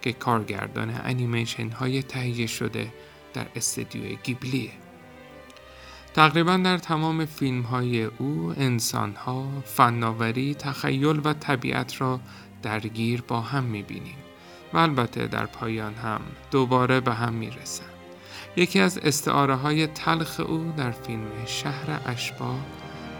که 0.03 0.13
کارگردان 0.13 1.01
انیمیشن 1.05 1.69
های 1.69 2.03
تهیه 2.03 2.47
شده 2.47 2.93
در 3.35 3.47
استدیو 3.57 4.17
گیبلیه. 4.23 4.71
تقریبا 6.15 6.57
در 6.57 6.79
تمام 6.79 7.25
فیلم 7.25 7.63
های 7.63 8.05
او 8.05 8.55
انسان 8.57 9.15
ها، 9.15 9.63
فناوری، 9.65 10.55
تخیل 10.55 11.21
و 11.25 11.33
طبیعت 11.33 12.01
را 12.01 12.21
درگیر 12.63 13.23
با 13.23 13.41
هم 13.41 13.65
می‌بینیم 13.65 14.17
و 14.73 14.79
البته 14.79 15.27
در 15.27 15.47
پایان 15.47 15.95
هم 15.95 16.21
دوباره 16.51 17.01
به 17.01 17.15
هم 17.15 17.33
می‌رسن. 17.33 17.94
یکی 18.57 18.81
از 18.81 18.99
استعاره 18.99 19.55
های 19.55 19.87
تلخ 19.87 20.41
او 20.41 20.73
در 20.77 20.91
فیلم 20.91 21.27
شهر 21.47 22.01
اشبا 22.07 22.55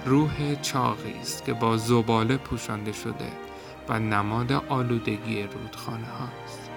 روح 0.07 0.55
چاقی 0.63 1.15
است 1.21 1.45
که 1.45 1.53
با 1.53 1.77
زباله 1.77 2.37
پوشانده 2.37 2.93
شده 2.93 3.33
و 3.89 3.99
نماد 3.99 4.53
آلودگی 4.53 5.43
رودخانه 5.43 6.07
هاست. 6.07 6.71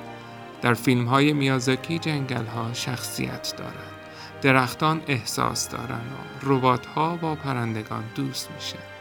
در 0.62 0.74
فیلم 0.74 1.06
های 1.06 1.34
میازاکی 1.34 2.00
جنگل 2.00 2.46
ها 2.46 2.74
شخصیت 2.74 3.54
دارند 3.58 3.98
درختان 4.42 5.02
احساس 5.08 5.70
دارن 5.70 6.02
و 6.02 6.40
ربات 6.44 6.86
ها 6.86 7.16
با 7.16 7.36
پرندگان 7.36 8.04
دوست 8.16 8.50
میشه 8.56 8.97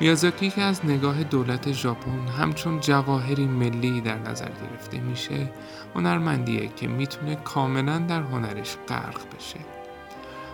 میازاکی 0.00 0.50
که 0.50 0.62
از 0.62 0.86
نگاه 0.86 1.24
دولت 1.24 1.72
ژاپن 1.72 2.28
همچون 2.28 2.80
جواهری 2.80 3.46
ملی 3.46 4.00
در 4.00 4.18
نظر 4.18 4.48
گرفته 4.48 5.00
میشه 5.00 5.50
هنرمندیه 5.94 6.68
که 6.68 6.88
می‌تونه 6.88 7.34
کاملا 7.34 7.98
در 7.98 8.22
هنرش 8.22 8.76
غرق 8.88 9.36
بشه. 9.36 9.58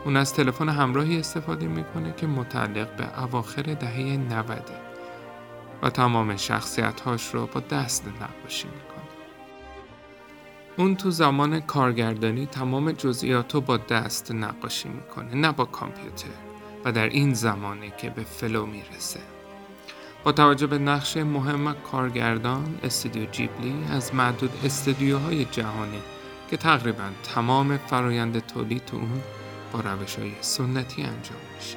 اون 0.04 0.16
از 0.16 0.34
تلفن 0.34 0.68
همراهی 0.68 1.18
استفاده 1.18 1.66
می‌کنه 1.66 2.14
که 2.16 2.26
متعلق 2.26 2.96
به 2.96 3.22
اواخر 3.22 3.62
دهه 3.62 4.16
90 4.16 4.70
و 5.82 5.90
تمام 5.90 6.36
شخصیتهاش 6.36 7.34
رو 7.34 7.46
با 7.46 7.60
دست 7.60 8.08
نقاشی 8.08 8.68
می‌کنه. 8.68 9.04
اون 10.76 10.96
تو 10.96 11.10
زمان 11.10 11.60
کارگردانی 11.60 12.46
تمام 12.46 12.92
جزئیات 12.92 13.54
رو 13.54 13.60
با 13.60 13.76
دست 13.76 14.32
نقاشی 14.32 14.88
می‌کنه 14.88 15.34
نه 15.34 15.52
با 15.52 15.64
کامپیوتر. 15.64 16.28
و 16.84 16.92
در 16.92 17.08
این 17.08 17.34
زمانه 17.34 17.90
که 17.90 18.10
به 18.10 18.22
فلو 18.22 18.66
می‌رسه. 18.66 19.20
با 20.25 20.33
توجه 20.33 20.66
به 20.66 20.78
نقش 20.78 21.16
مهم 21.16 21.73
کارگردان 21.73 22.78
استودیو 22.83 23.31
جیبلی 23.31 23.75
از 23.90 24.14
معدود 24.14 24.50
استودیوهای 24.64 25.45
جهانی 25.45 26.02
که 26.50 26.57
تقریبا 26.57 27.04
تمام 27.35 27.76
فرایند 27.76 28.47
تولید 28.47 28.85
تو 28.85 28.97
اون 28.97 29.23
با 29.73 29.81
روش 29.81 30.16
های 30.16 30.33
سنتی 30.40 31.02
انجام 31.02 31.38
میشه. 31.57 31.76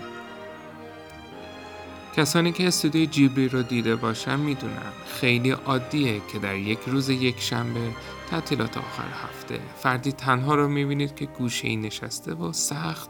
کسانی 2.15 2.51
که 2.51 2.67
استودیو 2.67 3.09
جیبلی 3.09 3.49
رو 3.49 3.63
دیده 3.63 3.95
باشن 3.95 4.39
می‌دونن 4.39 4.91
خیلی 5.07 5.51
عادیه 5.51 6.21
که 6.33 6.39
در 6.39 6.55
یک 6.55 6.79
روز 6.87 7.09
یک 7.09 7.39
شنبه 7.39 7.91
تعطیلات 8.29 8.77
آخر 8.77 9.09
هفته 9.23 9.59
فردی 9.79 10.11
تنها 10.11 10.55
رو 10.55 10.67
می‌بینید 10.67 11.15
که 11.15 11.25
گوشه 11.25 11.67
ای 11.67 11.75
نشسته 11.75 12.33
و 12.33 12.53
سخت 12.53 13.09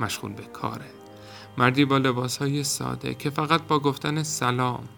مشغول 0.00 0.32
به 0.32 0.42
کاره. 0.42 1.03
مردی 1.58 1.84
با 1.84 1.98
لباس 1.98 2.36
های 2.36 2.64
ساده 2.64 3.14
که 3.14 3.30
فقط 3.30 3.62
با 3.62 3.78
گفتن 3.78 4.22
سلام 4.22 4.88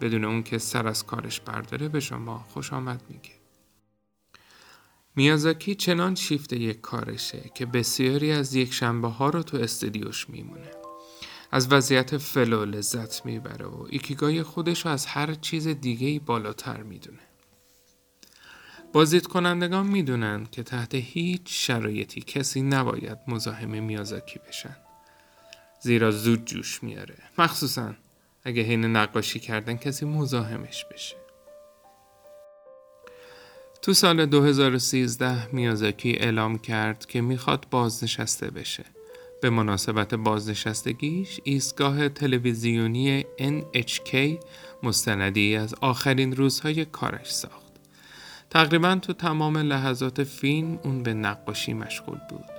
بدون 0.00 0.24
اون 0.24 0.42
که 0.42 0.58
سر 0.58 0.88
از 0.88 1.06
کارش 1.06 1.40
برداره 1.40 1.88
به 1.88 2.00
شما 2.00 2.38
خوش 2.38 2.72
آمد 2.72 3.02
میگه. 3.08 3.30
میازاکی 5.16 5.74
چنان 5.74 6.14
شیفته 6.14 6.80
کارشه 6.80 7.50
که 7.54 7.66
بسیاری 7.66 8.32
از 8.32 8.54
یک 8.54 8.72
شنبه 8.72 9.08
ها 9.08 9.30
رو 9.30 9.42
تو 9.42 9.56
استودیوش 9.56 10.30
میمونه. 10.30 10.70
از 11.50 11.72
وضعیت 11.72 12.18
flow 12.18 12.64
لذت 12.64 13.26
می‌بره 13.26 13.66
و 13.66 13.86
ایکیگای 13.90 14.42
خودش 14.42 14.86
رو 14.86 14.90
از 14.90 15.06
هر 15.06 15.34
چیز 15.34 15.68
دیگه 15.68 16.20
بالاتر 16.20 16.82
می‌دونه. 16.82 17.18
بازدید 18.92 19.26
کنندگان 19.26 19.86
می‌دونن 19.86 20.46
که 20.52 20.62
تحت 20.62 20.94
هیچ 20.94 21.42
شرایطی 21.46 22.20
کسی 22.20 22.62
نباید 22.62 23.18
مزاحم 23.28 23.82
میازاکی 23.82 24.38
بشن. 24.48 24.76
زیرا 25.80 26.10
زود 26.10 26.44
جوش 26.44 26.82
میاره 26.82 27.14
مخصوصا 27.38 27.94
اگه 28.44 28.62
حین 28.62 28.84
نقاشی 28.84 29.40
کردن 29.40 29.76
کسی 29.76 30.06
مزاحمش 30.06 30.84
بشه 30.92 31.16
تو 33.82 33.94
سال 33.94 34.26
2013 34.26 35.54
میازاکی 35.54 36.12
اعلام 36.12 36.58
کرد 36.58 37.06
که 37.06 37.20
می‌خواد 37.20 37.66
بازنشسته 37.70 38.50
بشه 38.50 38.84
به 39.42 39.50
مناسبت 39.50 40.14
بازنشستگیش 40.14 41.40
ایستگاه 41.44 42.08
تلویزیونی 42.08 43.22
NHK 43.38 44.16
مستندی 44.82 45.56
از 45.56 45.74
آخرین 45.80 46.36
روزهای 46.36 46.84
کارش 46.84 47.30
ساخت. 47.30 47.72
تقریبا 48.50 48.94
تو 48.94 49.12
تمام 49.12 49.58
لحظات 49.58 50.24
فیلم 50.24 50.78
اون 50.84 51.02
به 51.02 51.14
نقاشی 51.14 51.72
مشغول 51.72 52.18
بود. 52.30 52.57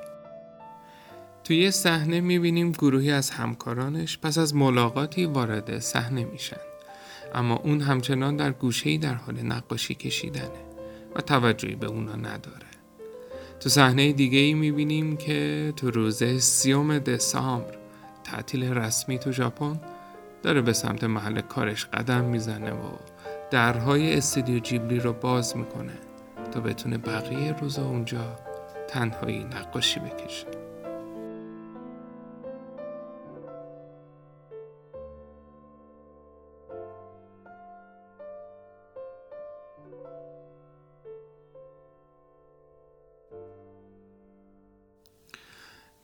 توی 1.50 1.72
صحنه 1.72 2.22
می‌بینیم 2.22 2.72
گروهی 2.72 3.12
از 3.12 3.30
همکارانش 3.30 4.18
پس 4.18 4.38
از 4.38 4.56
ملاقاتی 4.56 5.26
وارد 5.26 5.80
صحنه 5.80 6.24
میشن. 6.24 6.58
اما 7.36 7.56
اون 7.56 7.82
همچنان 7.82 8.36
در 8.36 8.52
گوشه‌ای 8.52 8.98
در 8.98 9.14
حال 9.14 9.42
نقاشی 9.42 9.96
کشیدنه 9.96 10.50
و 11.16 11.22
توجهی 11.22 11.76
به 11.76 11.88
اونا 11.88 12.16
نداره. 12.16 12.68
تو 13.60 13.70
صحنه 13.70 14.12
دیگه 14.12 14.40
ای 14.40 14.54
می‌بینیم 14.54 15.18
که 15.18 15.74
تو 15.76 15.92
روز 15.92 16.24
سیوم 16.24 17.00
دسامبر 17.00 17.78
تعطیل 18.24 18.64
رسمی 18.64 19.20
تو 19.20 19.32
ژاپن 19.32 19.80
داره 20.44 20.62
به 20.62 20.74
سمت 20.74 21.04
محل 21.04 21.42
کارش 21.42 21.86
قدم 21.86 22.24
می‌زنه 22.24 22.72
و 22.72 22.90
درهای 23.52 24.18
استودیو 24.18 24.60
جیبلی 24.60 25.00
رو 25.00 25.14
باز 25.14 25.58
می‌کنه 25.58 25.94
تا 26.52 26.60
بتونه 26.60 26.98
بقیه 26.98 27.56
روزا 27.62 27.86
اونجا 27.86 28.36
تنهایی 28.88 29.44
نقاشی 29.44 30.00
بکشه 30.00 30.59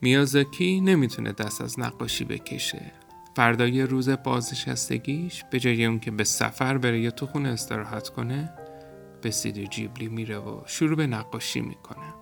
میازاکی 0.00 0.80
نمی‌تونه 0.80 1.32
دست 1.32 1.60
از 1.60 1.80
نقاشی 1.80 2.24
بکشه. 2.24 2.92
فردای 3.36 3.82
روز 3.82 4.08
بازنشستگیش 4.08 5.44
به 5.50 5.60
جای 5.60 5.84
اون 5.84 6.00
که 6.00 6.10
به 6.10 6.24
سفر 6.24 6.78
بره 6.78 7.00
یا 7.00 7.10
تو 7.10 7.26
خونه 7.26 7.48
استراحت 7.48 8.08
کنه 8.08 8.52
به 9.22 9.30
سیدو 9.30 9.64
جیبلی 9.64 10.08
میره 10.08 10.38
و 10.38 10.60
شروع 10.66 10.96
به 10.96 11.06
نقاشی 11.06 11.60
می‌کنه. 11.60 12.14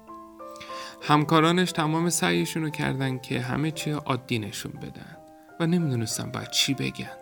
همکارانش 1.02 1.72
تمام 1.72 2.10
سعیشون 2.10 2.62
رو 2.62 2.70
کردن 2.70 3.18
که 3.18 3.40
همه 3.40 3.70
چی 3.70 3.90
عادی 3.90 4.38
نشون 4.38 4.72
بدن 4.72 5.16
و 5.60 5.66
نمی‌دونستن 5.66 6.30
باید 6.30 6.50
چی 6.50 6.74
بگن. 6.74 7.16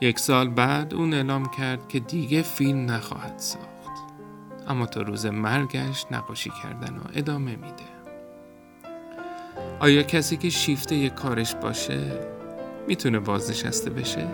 یک 0.00 0.18
سال 0.18 0.48
بعد 0.48 0.94
اون 0.94 1.14
اعلام 1.14 1.50
کرد 1.50 1.88
که 1.88 2.00
دیگه 2.00 2.42
فیلم 2.42 2.90
نخواهد 2.90 3.38
ساخت. 3.38 4.12
اما 4.68 4.86
تا 4.86 5.02
روز 5.02 5.26
مرگش 5.26 6.06
نقاشی 6.10 6.50
کردن 6.62 6.96
و 6.96 7.02
ادامه 7.14 7.56
میده. 7.56 7.99
آیا 9.80 10.02
کسی 10.02 10.36
که 10.36 10.50
شیفته 10.50 10.94
یک 10.94 11.14
کارش 11.14 11.54
باشه 11.54 12.20
می‌تونه 12.88 13.18
بازنشسته 13.18 13.90
بشه؟ 13.90 14.28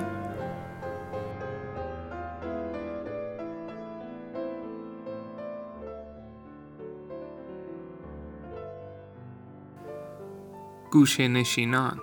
گوشه 10.90 11.28
نشینان 11.28 12.00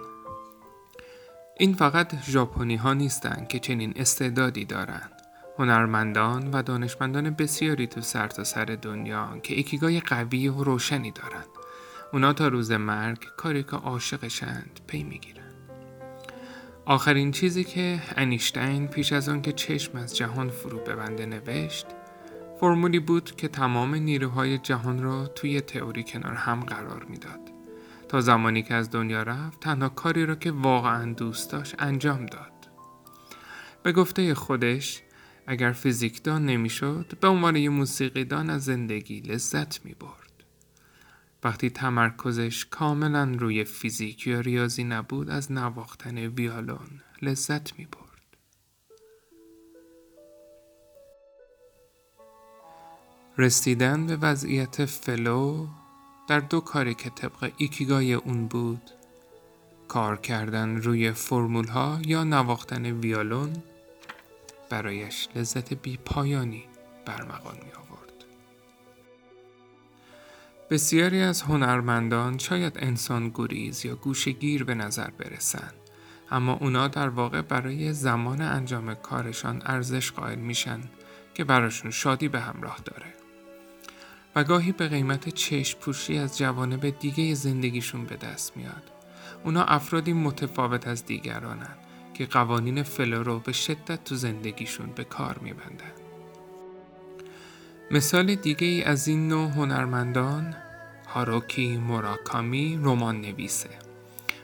این 1.58 1.74
فقط 1.74 2.24
ژاپنی 2.24 2.76
ها 2.76 2.94
نیستند 2.94 3.48
که 3.48 3.60
چنین 3.60 3.94
استعدادی 3.96 4.66
دارند. 4.66 5.12
هنرمندان 5.60 6.52
و 6.52 6.62
دانشمندان 6.62 7.30
بسیاری 7.30 7.88
تو 7.88 8.02
سرتاسر 8.02 8.66
سر 8.66 8.76
دنیا 8.82 9.38
که 9.44 9.54
ایکیگای 9.54 10.00
قوی 10.00 10.48
و 10.48 10.64
روشنی 10.64 11.12
دارند. 11.12 11.53
اونا 12.14 12.34
تا 12.34 12.48
روز 12.48 12.72
مرگ 12.72 13.28
کاری 13.38 13.64
که 13.64 13.76
عاشقشند 13.76 14.80
پی 14.88 15.04
می‌گیرن. 15.04 15.44
آخرین 16.86 17.32
چیزی 17.32 17.64
که 17.64 18.02
انیشتین 18.16 18.88
پیش 18.88 19.14
از 19.14 19.30
آن 19.30 19.42
که 19.42 19.52
چشم 19.52 19.98
از 19.98 20.18
جهان 20.18 20.50
فرو 20.50 20.80
ببنده 20.80 21.26
نوشت 21.26 21.86
فرمولی 22.60 23.00
بود 23.00 23.36
که 23.36 23.48
تمام 23.48 23.96
نیروهای 23.96 24.58
جهان 24.58 25.04
را 25.04 25.28
توی 25.28 25.62
تئوری 25.62 26.04
کنار 26.04 26.34
هم 26.34 26.60
قرار 26.60 27.06
می‌داد. 27.10 27.40
تا 28.08 28.22
زمانی 28.22 28.64
که 28.64 28.74
از 28.74 28.92
دنیا 28.92 29.24
رفت 29.24 29.60
تنها 29.60 29.90
کاری 29.90 30.26
را 30.26 30.36
که 30.36 30.52
واقعا 30.52 31.14
دوست 31.14 31.52
داشت 31.52 31.76
انجام 31.80 32.26
داد. 32.26 32.70
به 33.84 33.92
گفته 33.92 34.34
خودش 34.34 35.02
اگر 35.48 35.72
فیزیکدان 35.72 36.46
نمی‌شد 36.46 37.14
به 37.22 37.28
عنوان 37.28 37.56
یه 37.56 37.70
موسیقیدان 37.70 38.50
از 38.50 38.66
زندگی 38.66 39.20
لذت 39.20 39.86
می 39.86 39.94
برد. 39.94 40.23
وقتی 41.44 41.70
تمرکزش 41.70 42.66
کاملا 42.66 43.36
روی 43.40 43.64
فیزیک 43.64 44.28
یا 44.28 44.40
ریاضی 44.40 44.84
نبود 44.84 45.30
از 45.30 45.52
نواختن 45.52 46.18
ویالون 46.18 47.02
لذت 47.22 47.80
می 47.80 47.86
برد. 47.86 48.04
رسیدن 53.38 54.08
به 54.08 54.16
وضعیت 54.16 54.86
flow 54.86 55.68
در 56.28 56.40
دو 56.40 56.60
کاری 56.60 56.94
که 56.94 57.10
طبق 57.10 57.52
ایکیگای 57.58 58.14
اون 58.14 58.48
بود 58.48 58.92
کار 59.88 60.18
کردن 60.18 60.76
روی 60.76 61.12
فرمول 61.12 61.68
ها 61.68 62.00
یا 62.06 62.24
نواختن 62.24 62.86
ویالون 62.86 63.54
برایش 64.70 65.28
لذت 65.36 65.74
بی 65.74 65.98
پایانی 65.98 66.64
برمغان 67.06 67.56
می 67.56 67.72
بسیاری 70.74 71.22
از 71.22 71.42
هنرمندان 71.42 72.38
شاید 72.38 72.78
انسان 72.80 73.32
گریز 73.36 73.86
یا 73.86 73.96
گوشگیر 73.96 74.64
به 74.64 74.76
نظر 74.76 75.10
برسند 75.10 75.74
اما 76.32 76.54
اونا 76.54 76.88
در 76.88 77.10
واقع 77.10 77.42
برای 77.42 77.94
زمان 77.94 78.42
انجام 78.42 78.94
کارشان 78.94 79.62
ارزش 79.66 80.12
قائل 80.12 80.40
میشن 80.40 80.80
که 81.34 81.44
براشون 81.44 81.92
شادی 81.92 82.28
به 82.28 82.40
همراه 82.40 82.78
داره 82.86 83.14
و 84.36 84.44
گاهی 84.44 84.72
به 84.72 84.88
قیمت 84.88 85.30
چشم 85.30 85.80
پوشی 85.80 86.18
از 86.18 86.38
جوانب 86.38 87.00
دیگه 87.00 87.34
زندگیشون 87.34 88.06
به 88.06 88.16
دست 88.16 88.58
میاد. 88.58 88.92
اونا 89.44 89.64
افرادی 89.64 90.14
متفاوت 90.14 90.88
از 90.88 91.06
دیگرانن 91.06 91.76
که 92.14 92.26
قوانین 92.26 92.84
فلو 92.84 93.24
رو 93.24 93.40
به 93.40 93.52
شدت 93.52 94.04
تو 94.04 94.16
زندگیشون 94.16 94.90
به 94.96 95.04
کار 95.04 95.40
میبندن. 95.40 95.92
مثال 97.92 98.36
دیگه 98.36 98.68
ای 98.68 98.84
از 98.84 99.08
این 99.08 99.28
نوع 99.28 99.50
هنرمندان 99.50 100.56
هاروکی 101.14 101.78
موراکامی 101.78 102.80
رمان 102.84 103.22
نویسه. 103.22 103.70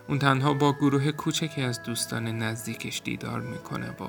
اون 0.07 0.19
تنها 0.19 0.53
با 0.53 0.73
گروه 0.73 1.11
کوچکی 1.11 1.61
از 1.61 1.83
دوستان 1.83 2.27
نزدیکش 2.27 3.01
دیدار 3.03 3.41
می‌کنه 3.41 3.89
و 3.89 4.07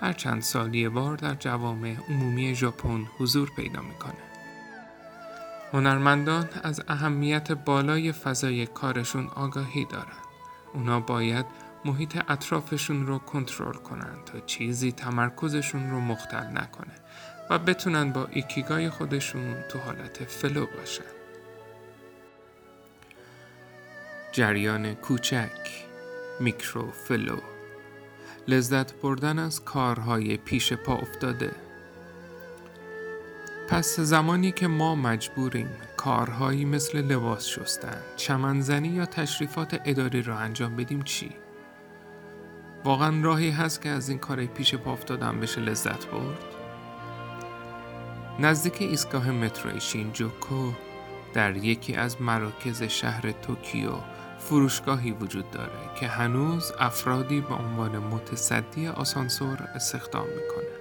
هر 0.00 0.12
چند 0.12 0.42
سال 0.42 0.74
یه 0.74 0.88
بار 0.88 1.16
در 1.16 1.34
جوامع 1.34 1.96
عمومی 2.08 2.54
ژاپن 2.54 3.06
حضور 3.18 3.50
پیدا 3.56 3.82
می‌کنه. 3.82 4.22
هنرمندان 5.72 6.48
از 6.62 6.82
اهمیت 6.88 7.52
بالای 7.52 8.12
فضای 8.12 8.66
کارشون 8.66 9.26
آگاهی 9.26 9.84
دارن. 9.84 10.22
اونا 10.74 11.00
باید 11.00 11.46
محیط 11.84 12.18
اطرافشون 12.28 13.06
رو 13.06 13.18
کنترل 13.18 13.76
کنن 13.76 14.16
تا 14.26 14.40
چیزی 14.40 14.92
تمرکزشون 14.92 15.90
رو 15.90 16.00
مختل 16.00 16.46
نکنه 16.46 16.94
و 17.50 17.58
بتونن 17.58 18.12
با 18.12 18.26
ایکیگای 18.30 18.90
خودشون 18.90 19.54
تو 19.68 19.78
حالت 19.78 20.24
flow 20.24 20.66
باشن. 20.66 21.21
جریان 24.32 24.94
کوچک 24.94 25.84
micro 26.40 26.90
flow 26.90 27.36
لذت 28.48 28.92
بردن 28.92 29.38
از 29.38 29.64
کارهای 29.64 30.36
پیش 30.36 30.72
پا 30.72 30.94
افتاده 30.94 31.50
پس 33.68 34.00
زمانی 34.00 34.52
که 34.52 34.66
ما 34.66 34.94
مجبوریم 34.94 35.68
کارهایی 35.96 36.64
مثل 36.64 36.98
لباس 36.98 37.46
شستن، 37.46 37.96
چمنزنی 38.16 38.88
یا 38.88 39.06
تشریفات 39.06 39.80
اداری 39.84 40.22
را 40.22 40.38
انجام 40.38 40.76
بدیم 40.76 41.02
چی؟ 41.02 41.30
واقعا 42.84 43.22
راهی 43.22 43.50
هست 43.50 43.82
که 43.82 43.88
از 43.88 44.08
این 44.08 44.18
کار 44.18 44.46
پیش 44.46 44.74
پا 44.74 44.92
افتادن 44.92 45.40
بشه 45.40 45.60
لذت 45.60 46.06
برد؟ 46.06 46.44
نزدیک 48.40 48.76
ایستگاه 48.80 49.30
مترو 49.30 49.80
شینجوکو 49.80 50.72
در 51.34 51.56
یکی 51.56 51.94
از 51.94 52.22
مراکز 52.22 52.82
شهر 52.82 53.32
توکیو 53.32 53.92
فروشگاهی 54.48 55.10
وجود 55.10 55.50
داره 55.50 55.90
که 56.00 56.08
هنوز 56.08 56.72
افرادی 56.78 57.40
به 57.40 57.54
عنوان 57.54 57.98
متصدی 57.98 58.88
آسانسور 58.88 59.68
استخدام 59.74 60.26
می‌کنه. 60.26 60.72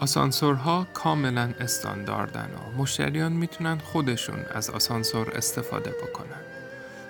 آسانسورها 0.00 0.86
کاملا 0.94 1.54
استانداردن 1.60 2.50
و 2.54 2.82
مشتریان 2.82 3.32
می‌تونن 3.32 3.78
خودشون 3.78 4.38
از 4.54 4.70
آسانسور 4.70 5.30
استفاده 5.30 5.90
بکنن. 5.90 6.40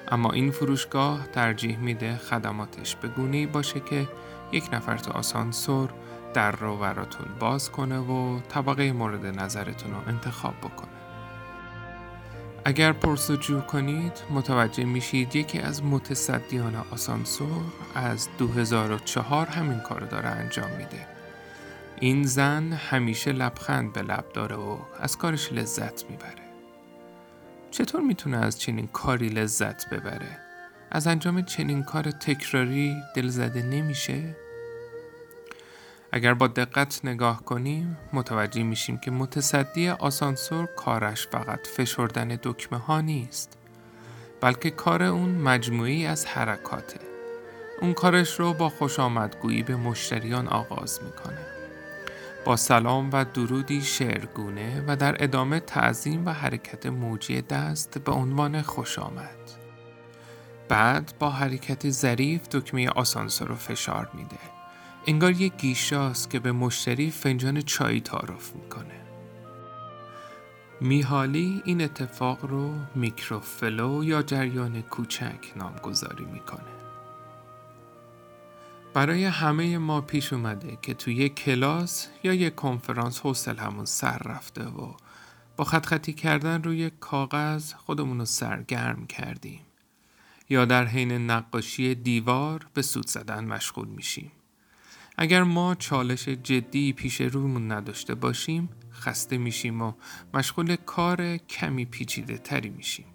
اما 0.09 0.33
این 0.33 0.51
فروشگاه 0.51 1.27
ترجیح 1.27 1.79
میده 1.79 2.17
خدماتش 2.17 2.97
به 2.97 3.09
گونه‌ای 3.09 3.47
باشه 3.47 3.81
که 3.81 4.09
یک 4.53 4.69
نفر 4.73 4.97
تو 4.97 5.13
آسانسور 5.13 5.91
در 6.35 6.51
رو 6.51 6.77
براتون 6.77 7.27
باز 7.41 7.71
کنه 7.71 7.99
و 7.99 8.41
طبقه 8.41 8.93
مورد 8.93 9.27
نظرتون 9.27 9.91
رو 9.91 10.09
انتخاب 10.09 10.55
بکنه. 10.59 10.96
اگر 12.69 12.93
پرسجو 12.93 13.61
کنید 13.61 14.13
متوجه 14.31 14.85
میشید 14.85 15.37
یکی 15.37 15.59
از 15.59 15.85
متصدیان 15.85 16.77
آسانسور 16.93 17.63
از 17.95 18.29
2004 18.39 19.47
همین 19.47 19.81
کار 19.81 20.01
داره 20.01 20.29
انجام 20.29 20.71
میده. 20.71 21.07
این 22.01 22.25
زن 22.25 22.73
همیشه 22.73 23.33
لبخند 23.33 23.93
به 23.93 24.03
لب 24.03 24.25
داره 24.35 24.57
و 24.57 24.79
از 25.01 25.19
کارش 25.19 25.53
لذت 25.53 26.11
می‌بره. 26.11 26.43
چطور 27.71 28.01
می‌تونه 28.01 28.37
از 28.37 28.61
چنین 28.61 28.87
کاری 28.87 29.29
لذت 29.29 29.91
ببره؟ 29.91 30.39
از 30.91 31.07
انجام 31.07 31.43
چنین 31.43 31.83
کار 31.83 32.11
تکراری 32.11 32.97
دلزده 33.15 33.63
نمیشه؟ 33.63 34.37
اگر 36.13 36.35
با 36.35 36.47
دقت 36.47 37.01
نگاه 37.05 37.45
کنیم 37.45 37.99
متوجه 38.13 38.63
میشیم 38.63 38.99
که 38.99 39.11
متصدی 39.11 39.89
آسانسور 39.89 40.67
کارش 40.67 41.27
فقط 41.27 41.67
فشردن 41.67 42.39
دکمه 42.43 42.79
ها 42.79 43.01
نیست 43.01 43.59
بلکه 44.41 44.71
کار 44.71 45.03
اون 45.03 45.31
مجموعی 45.31 46.07
از 46.07 46.27
حرکاته. 46.27 47.01
اون 47.81 47.93
کارش 47.93 48.41
رو 48.41 48.53
با 48.53 48.69
خوش 48.69 49.01
آمدگویی 49.01 49.63
به 49.63 49.77
مشتریان 49.77 50.49
آغاز 50.49 51.01
می‌کنه. 51.03 51.47
با 52.45 52.57
سلام 52.57 53.11
و 53.13 53.25
درودی 53.25 53.83
شعرگونه 53.83 54.85
و 54.87 54.97
در 54.97 55.25
ادامه 55.25 55.61
تعظیم 55.61 56.27
و 56.27 56.31
حرکت 56.31 56.87
موجی 56.87 57.43
دست 57.43 57.99
به 57.99 58.13
عنوان 58.13 58.63
خوش 58.63 58.99
آمد. 58.99 59.37
بعد 60.69 61.15
با 61.19 61.31
حرکت 61.31 61.91
ظریف 61.91 62.49
دکمه 62.49 62.89
آسانسور 62.89 63.49
رو 63.49 63.55
فشار 63.55 64.11
میده. 64.15 64.56
انگار 65.09 65.33
یک 65.33 65.57
گیشاست 65.57 66.31
که 66.31 66.39
به 66.39 66.53
مشتری 66.53 67.11
فنجان 67.11 67.61
چای 67.61 68.01
تعارف 68.01 68.57
می‌کنه. 68.57 69.01
میحالی 70.81 71.63
این 71.65 71.81
اتفاق 71.81 72.45
رو 72.45 72.75
میکروفلو 72.95 74.05
یا 74.05 74.23
جریان 74.23 74.83
کوچک 74.83 75.53
نامگذاری 75.57 76.25
می‌کنه. 76.25 76.77
برای 78.95 79.25
همه 79.25 79.79
ما 79.79 80.01
پیش 80.01 80.33
اومده 80.33 80.79
که 80.83 80.95
توی 80.95 81.15
یک 81.15 81.35
کلاس 81.35 82.09
یا 82.23 82.35
یک 82.35 82.55
کنفرانس 82.55 83.21
حوصل 83.21 83.57
همون 83.57 83.85
سر 83.85 84.19
رفته 84.19 84.65
و 84.65 84.93
با 85.57 85.65
خط 85.65 85.87
خطی 85.87 86.13
کردن 86.13 86.63
روی 86.63 86.91
کاغذ 86.91 87.73
خودمون 87.73 88.19
رو 88.19 88.25
سرگرم 88.25 89.07
کردیم 89.07 89.61
یا 90.51 90.65
در 90.65 90.85
حین 90.85 91.31
نقاشی 91.31 91.95
دیوار 91.95 92.67
به 92.75 92.83
سود 92.83 93.07
زدن 93.07 93.45
مشغول 93.45 93.89
میشیم. 93.89 94.33
اگر 95.17 95.43
ما 95.43 95.75
چالش 95.75 96.29
جدی 96.29 96.93
پیش 96.93 97.21
رومون 97.21 97.73
نداشته 97.73 98.15
باشیم 98.15 98.69
خسته 98.93 99.39
میشیم 99.39 99.83
و 99.83 99.93
مشغول 100.35 100.77
کار 100.77 101.37
کمی 101.37 101.85
پیچیده 101.85 102.39
تری 102.39 102.69
میشیم. 102.69 103.07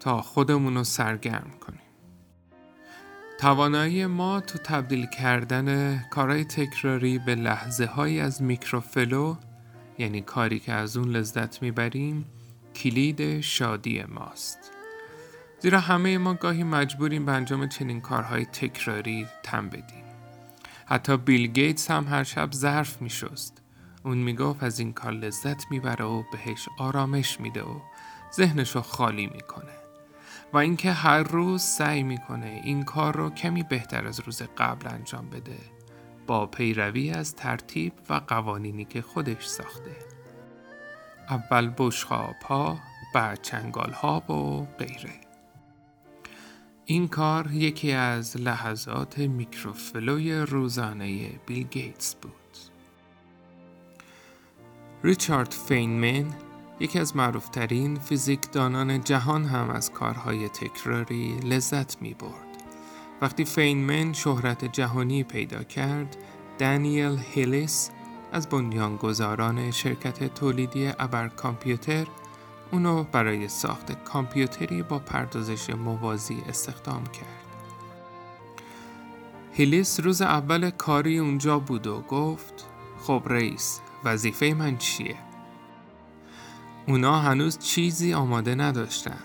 تا 0.00 0.22
خودمون 0.22 0.74
رو 0.74 0.84
سرگرم 0.84 1.50
کنیم. 1.60 1.80
توانایی 3.40 4.06
ما 4.06 4.40
تو 4.40 4.58
تبدیل 4.58 5.06
کردن 5.06 5.98
کارهای 6.10 6.44
تکراری 6.44 7.18
به 7.18 7.34
لحظه 7.34 7.86
های 7.86 8.20
از 8.20 8.42
میکروفلو 8.42 9.36
یعنی 9.98 10.20
کاری 10.20 10.58
که 10.58 10.72
از 10.72 10.96
اون 10.96 11.08
لذت 11.08 11.62
می‌بریم 11.62 12.24
کلید 12.74 13.40
شادی 13.40 14.02
ماست. 14.02 14.58
زیرا 15.60 15.80
همه 15.80 16.18
ما 16.18 16.34
گاهی 16.34 16.64
مجبوریم 16.64 17.26
به 17.26 17.32
انجام 17.32 17.68
چنین 17.68 18.00
کارهای 18.00 18.44
تکراری 18.44 19.26
تم 19.42 19.68
بدیم. 19.68 20.03
حتی 20.86 21.16
بیل 21.16 21.46
گیتس 21.46 21.90
هم 21.90 22.06
هر 22.06 22.24
شب 22.24 22.52
ظرف 22.52 23.02
می 23.02 23.10
شست. 23.10 23.62
اون 24.04 24.18
می 24.18 24.34
گفت 24.34 24.62
از 24.62 24.78
این 24.78 24.92
کار 24.92 25.12
لذت 25.12 25.70
می‌بره 25.70 26.04
و 26.04 26.22
بهش 26.32 26.68
آرامش 26.78 27.40
میده 27.40 27.62
و 27.62 27.80
ذهنشو 28.34 28.80
خالی 28.80 29.26
می‌کنه. 29.26 29.72
و 30.52 30.58
اینکه 30.58 30.92
هر 30.92 31.22
روز 31.22 31.62
سعی 31.62 32.02
می‌کنه 32.02 32.60
این 32.64 32.82
کار 32.82 33.16
رو 33.16 33.30
کمی 33.30 33.62
بهتر 33.62 34.06
از 34.06 34.20
روز 34.20 34.42
قبل 34.58 34.88
انجام 34.88 35.30
بده. 35.30 35.58
با 36.26 36.46
پیروی 36.46 37.10
از 37.10 37.34
ترتیب 37.34 37.92
و 38.10 38.20
قوانینی 38.26 38.84
که 38.84 39.02
خودش 39.02 39.46
ساخته. 39.46 39.96
اول 41.30 41.72
بشخاب 41.78 42.36
ها 42.48 42.78
بعد 43.14 43.42
چنگال 43.42 43.90
ها 43.90 44.20
و 44.20 44.66
غیره. 44.78 45.23
این 46.86 47.08
کار 47.08 47.52
یکی 47.52 47.92
از 47.92 48.36
لحظات 48.36 49.18
میکروفلوی 49.18 50.34
روزانه 50.34 51.28
بیل 51.46 51.66
گیتس 51.66 52.14
بود. 52.14 52.32
ریچارد 55.04 55.52
فینمن 55.52 56.34
یکی 56.80 56.98
از 56.98 57.16
معروفترین 57.16 57.98
فیزیکدانان 57.98 59.04
جهان 59.04 59.44
هم 59.44 59.70
از 59.70 59.92
کارهای 59.92 60.48
تکراری 60.48 61.36
لذت 61.38 62.02
می 62.02 62.14
برد. 62.14 62.62
وقتی 63.22 63.44
فینمن 63.44 64.12
شهرت 64.12 64.64
جهانی 64.64 65.22
پیدا 65.22 65.62
کرد، 65.62 66.16
دانیل 66.58 67.18
هیلیس 67.32 67.90
از 68.32 68.48
بنیانگذاران 68.48 69.70
شرکت 69.70 70.34
تولیدی 70.34 70.86
ابر 70.98 71.28
کامپیوتر 71.28 72.06
اونو 72.74 73.04
برای 73.04 73.48
ساخت 73.48 74.04
کامپیوتری 74.04 74.82
با 74.82 74.98
پردازش 74.98 75.70
موازی 75.70 76.42
استخدام 76.48 77.04
کرد. 77.06 77.44
هیلیس 79.52 80.00
روز 80.00 80.22
اول 80.22 80.70
کاری 80.70 81.18
اونجا 81.18 81.58
بود 81.58 81.86
و 81.86 82.00
گفت 82.00 82.66
خب 83.00 83.22
رئیس 83.26 83.80
وظیفه 84.04 84.54
من 84.58 84.76
چیه؟ 84.76 85.16
اونا 86.86 87.20
هنوز 87.20 87.58
چیزی 87.58 88.14
آماده 88.14 88.54
نداشتن 88.54 89.22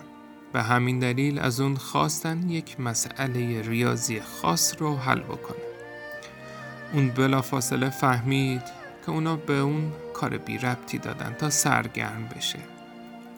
و 0.53 0.63
همین 0.63 0.99
دلیل 0.99 1.39
از 1.39 1.59
اون 1.59 1.75
خواستن 1.75 2.49
یک 2.49 2.79
مسئله 2.79 3.62
ریاضی 3.62 4.19
خاص 4.19 4.81
رو 4.81 4.95
حل 4.95 5.19
بکنه. 5.19 5.57
اون 6.93 7.09
بلافاصله 7.09 7.89
فهمید 7.89 8.63
که 9.05 9.12
اونا 9.12 9.35
به 9.35 9.59
اون 9.59 9.91
کار 10.13 10.38
بی 10.38 10.57
ربطی 10.57 10.97
دادن 10.97 11.33
تا 11.33 11.49
سرگرم 11.49 12.29
بشه 12.35 12.79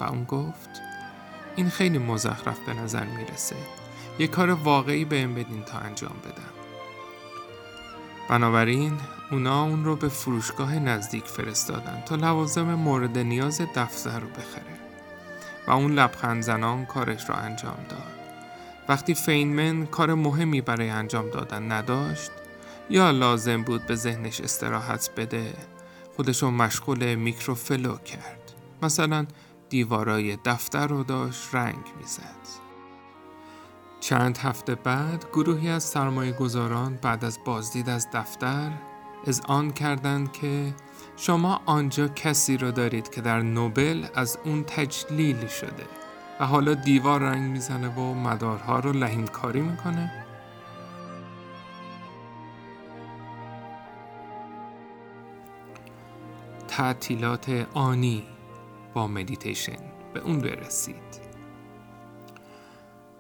و 0.02 0.04
اون 0.04 0.24
گفت 0.24 0.70
این 1.56 1.70
خیلی 1.70 1.98
مزخرف 1.98 2.60
به 2.60 2.74
نظر 2.74 3.04
می‌رسه. 3.04 3.56
یه 4.20 4.28
کار 4.28 4.50
واقعی 4.50 5.06
بهم 5.06 5.34
بدین 5.34 5.64
تا 5.64 5.78
انجام 5.78 6.16
بدم. 6.26 6.52
بنابراین 8.30 8.98
اونا 9.32 9.64
اون 9.64 9.86
رو 9.86 9.96
به 9.96 10.10
فروشگاه 10.10 10.80
نزدیک 10.80 11.26
فرستادن 11.26 12.04
تا 12.06 12.16
لوازم 12.16 12.74
مورد 12.74 13.18
نیاز 13.18 13.62
دفتر 13.76 14.20
رو 14.20 14.28
بخره. 14.28 14.82
و 15.68 15.72
اون 15.72 15.92
لبخند 15.92 16.44
زنان 16.44 16.86
کارش 16.86 17.30
رو 17.30 17.36
انجام 17.36 17.86
داد. 17.90 18.12
وقتی 18.90 19.14
فینمن 19.14 19.86
کار 19.86 20.14
مهمی 20.14 20.62
برای 20.62 20.90
انجام 20.90 21.30
دادن 21.30 21.72
نداشت 21.72 22.32
یا 22.90 23.12
لازم 23.12 23.64
بود 23.64 23.86
به 23.86 23.96
ذهنش 23.96 24.42
استراحت 24.42 25.10
بده 25.18 25.54
خودشو 26.16 26.52
مشغول 26.52 27.16
میکروفلو 27.16 27.98
کرد. 27.98 28.52
مثلا 28.82 29.26
دیوارای 29.72 30.38
دفتر 30.46 30.88
رو 30.88 31.04
داشت 31.04 31.56
رنگ 31.56 31.86
می‌زد. 31.98 32.62
چند 34.00 34.38
هفته 34.38 34.76
بعد 34.76 35.26
گروهی 35.34 35.70
از 35.70 35.84
سرمایه 35.84 36.32
گذاران 36.32 37.00
بعد 37.02 37.26
از 37.26 37.40
بازدید 37.46 37.90
از 37.90 38.08
دفتر 38.14 38.72
از 39.28 39.42
آن 39.42 39.72
کردند 39.72 40.32
که 40.32 40.74
شما 41.18 41.62
آنجا 41.66 42.08
کسی 42.08 42.58
را 42.58 42.72
دارید 42.72 43.10
که 43.10 43.22
در 43.22 43.42
نوبل 43.42 44.06
از 44.16 44.38
اون 44.46 44.64
تجلیل 44.64 45.48
شده 45.48 45.86
و 46.40 46.46
حالا 46.46 46.74
دیوار 46.74 47.22
رنگ 47.22 47.52
می‌زنه 47.52 47.96
و 47.96 48.14
مدارها 48.14 48.80
رو 48.80 48.92
لحیم 48.92 49.28
کاری 49.28 49.62
می‌کنه. 49.62 50.26
تعطیلات 56.68 57.68
آنی 57.74 58.24
با 58.94 59.08
مدیتیشن 59.08 59.78
به 60.14 60.20
اون 60.20 60.40
برسید. 60.40 61.22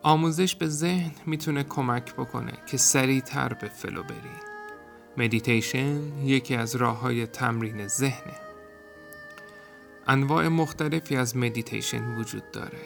آموزش 0.04 0.56
به 0.56 0.68
ذهن 0.68 1.12
می‌تونه 1.26 1.64
کمک 1.64 2.14
بکنه 2.14 2.54
که 2.68 2.78
سریعتر 2.78 3.54
به 3.54 3.68
flow 3.68 4.04
برید 4.04 4.52
مدیتیشن 5.18 6.18
یکی 6.24 6.56
از 6.56 6.76
راه 6.76 7.00
های 7.00 7.28
تمرین 7.28 7.88
ذهنه. 7.88 8.34
انواع 10.08 10.48
مختلفی 10.48 11.18
از 11.18 11.38
مدیتیشن 11.38 12.16
وجود 12.16 12.52
داره 12.52 12.80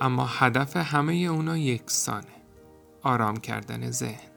اما 0.00 0.26
هدف 0.26 0.76
همه 0.76 1.12
اونا 1.12 1.56
یکسانه 1.56 2.26
آرام 3.02 3.36
کردن 3.36 3.90
ذهن. 3.90 4.30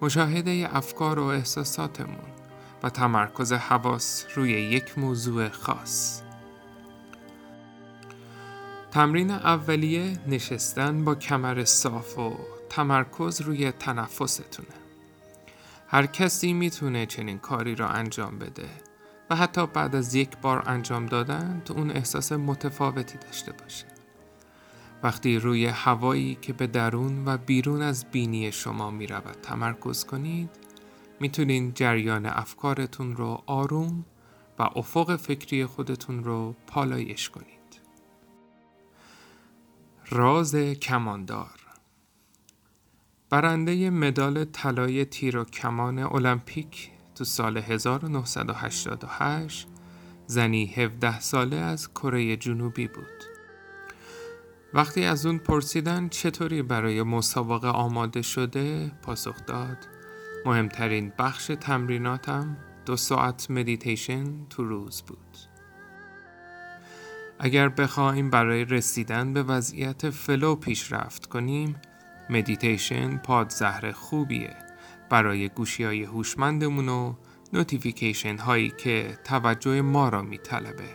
مشاهده 0.00 0.68
افکار 0.72 1.18
و 1.18 1.24
احساساتمون 1.24 2.34
و 2.82 2.90
تمرکز 2.90 3.52
حواس 3.52 4.26
روی 4.34 4.50
یک 4.50 4.98
موضوع 4.98 5.48
خاص. 5.48 6.23
تمرین 8.94 9.30
اولیه 9.30 10.18
نشستن 10.26 11.04
با 11.04 11.14
کمر 11.14 11.64
صاف 11.64 12.18
و 12.18 12.36
تمرکز 12.68 13.40
روی 13.40 13.72
تنفستونه 13.72 14.68
هر 15.88 16.06
کسی 16.06 16.52
می‌تونه 16.52 17.06
چنین 17.06 17.38
کاری 17.38 17.74
را 17.74 17.88
انجام 17.88 18.38
بده 18.38 18.68
و 19.30 19.36
حتی 19.36 19.66
بعد 19.66 19.96
از 19.96 20.14
یک 20.14 20.36
بار 20.36 20.62
انجام 20.66 21.06
دادن 21.06 21.62
تو 21.64 21.74
اون 21.74 21.90
احساس 21.90 22.32
متفاوتی 22.32 23.18
داشته 23.18 23.52
باشه. 23.52 23.86
وقتی 25.02 25.38
روی 25.38 25.66
هوایی 25.66 26.38
که 26.42 26.52
به 26.52 26.66
درون 26.66 27.24
و 27.28 27.36
بیرون 27.36 27.82
از 27.82 28.04
بینی 28.10 28.52
شما 28.52 28.90
می 28.90 29.06
رود 29.06 29.36
تمرکز 29.42 30.04
کنید 30.04 30.50
می‌تونین 31.20 31.72
جریان 31.74 32.26
افکارتون 32.26 33.16
رو 33.16 33.42
آروم 33.46 34.04
و 34.58 34.62
افق 34.62 35.16
فکری 35.16 35.66
خودتون 35.66 36.24
رو 36.24 36.54
پالایش 36.66 37.30
کنید. 37.30 37.53
راز 40.10 40.56
کماندار 40.56 41.60
برنده 43.30 43.90
مدال 43.90 44.44
طلای 44.44 45.04
تیر 45.04 45.36
و 45.36 45.44
کمان 45.44 45.98
المپیک 45.98 46.90
تو 47.14 47.24
سال 47.24 47.56
1988 47.56 49.68
زنی 50.26 50.66
17 50.66 51.20
ساله 51.20 51.56
از 51.56 51.88
کره 51.88 52.36
جنوبی 52.36 52.88
بود. 52.88 53.24
وقتی 54.74 55.04
از 55.04 55.26
اون 55.26 55.38
پرسیدن 55.38 56.08
چطوری 56.08 56.62
برای 56.62 57.02
مسابقه 57.02 57.68
آماده 57.68 58.22
شده 58.22 58.92
پاسخ 59.02 59.46
داد 59.46 59.78
مهمترین 60.46 61.12
بخش 61.18 61.50
تمریناتم 61.60 62.56
دو 62.86 62.96
ساعت 62.96 63.50
مدیتیشن 63.50 64.46
تو 64.46 64.64
روز 64.64 65.02
بود. 65.02 65.53
اگر 67.44 67.68
بخواهیم 67.68 68.30
برای 68.30 68.64
رسیدن 68.64 69.32
به 69.32 69.42
وضعیت 69.42 70.10
flow 70.10 70.54
پیشرفت 70.54 71.26
کنیم 71.26 71.76
مدیتیشن 72.30 73.16
پادزهر 73.16 73.92
خوبیه. 73.92 74.56
برای 75.10 75.48
گوشی 75.48 75.84
های 75.84 76.04
هوشمندمون 76.04 76.88
و 76.88 77.14
notification 77.52 78.36
هایی 78.36 78.70
که 78.70 79.18
توجه 79.24 79.80
ما 79.80 80.08
را 80.08 80.22
میطلبه. 80.22 80.88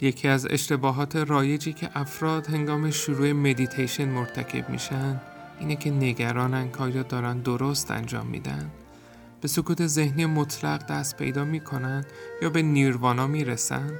یکی 0.00 0.28
از 0.28 0.46
اشتباهات 0.50 1.16
رایجی 1.16 1.72
که 1.72 1.90
افراد 1.94 2.46
هنگام 2.46 2.90
شروع 2.90 3.32
مدیتیشن 3.32 4.08
مرتکب 4.08 4.70
میشن 4.70 5.20
اینه 5.60 5.76
که 5.76 5.90
نگرانن 5.90 6.72
که 6.72 7.02
دارن 7.02 7.38
درست 7.38 7.90
انجام 7.90 8.26
میدن. 8.26 8.70
به 9.40 9.48
سکوت 9.48 9.86
ذهنی 9.86 10.26
مطلق 10.26 10.86
دست 10.86 11.16
پیدا 11.16 11.44
می‌کنن 11.44 12.04
یا 12.42 12.50
به 12.50 12.62
نیروانا 12.62 13.26
می‌رسن. 13.26 13.98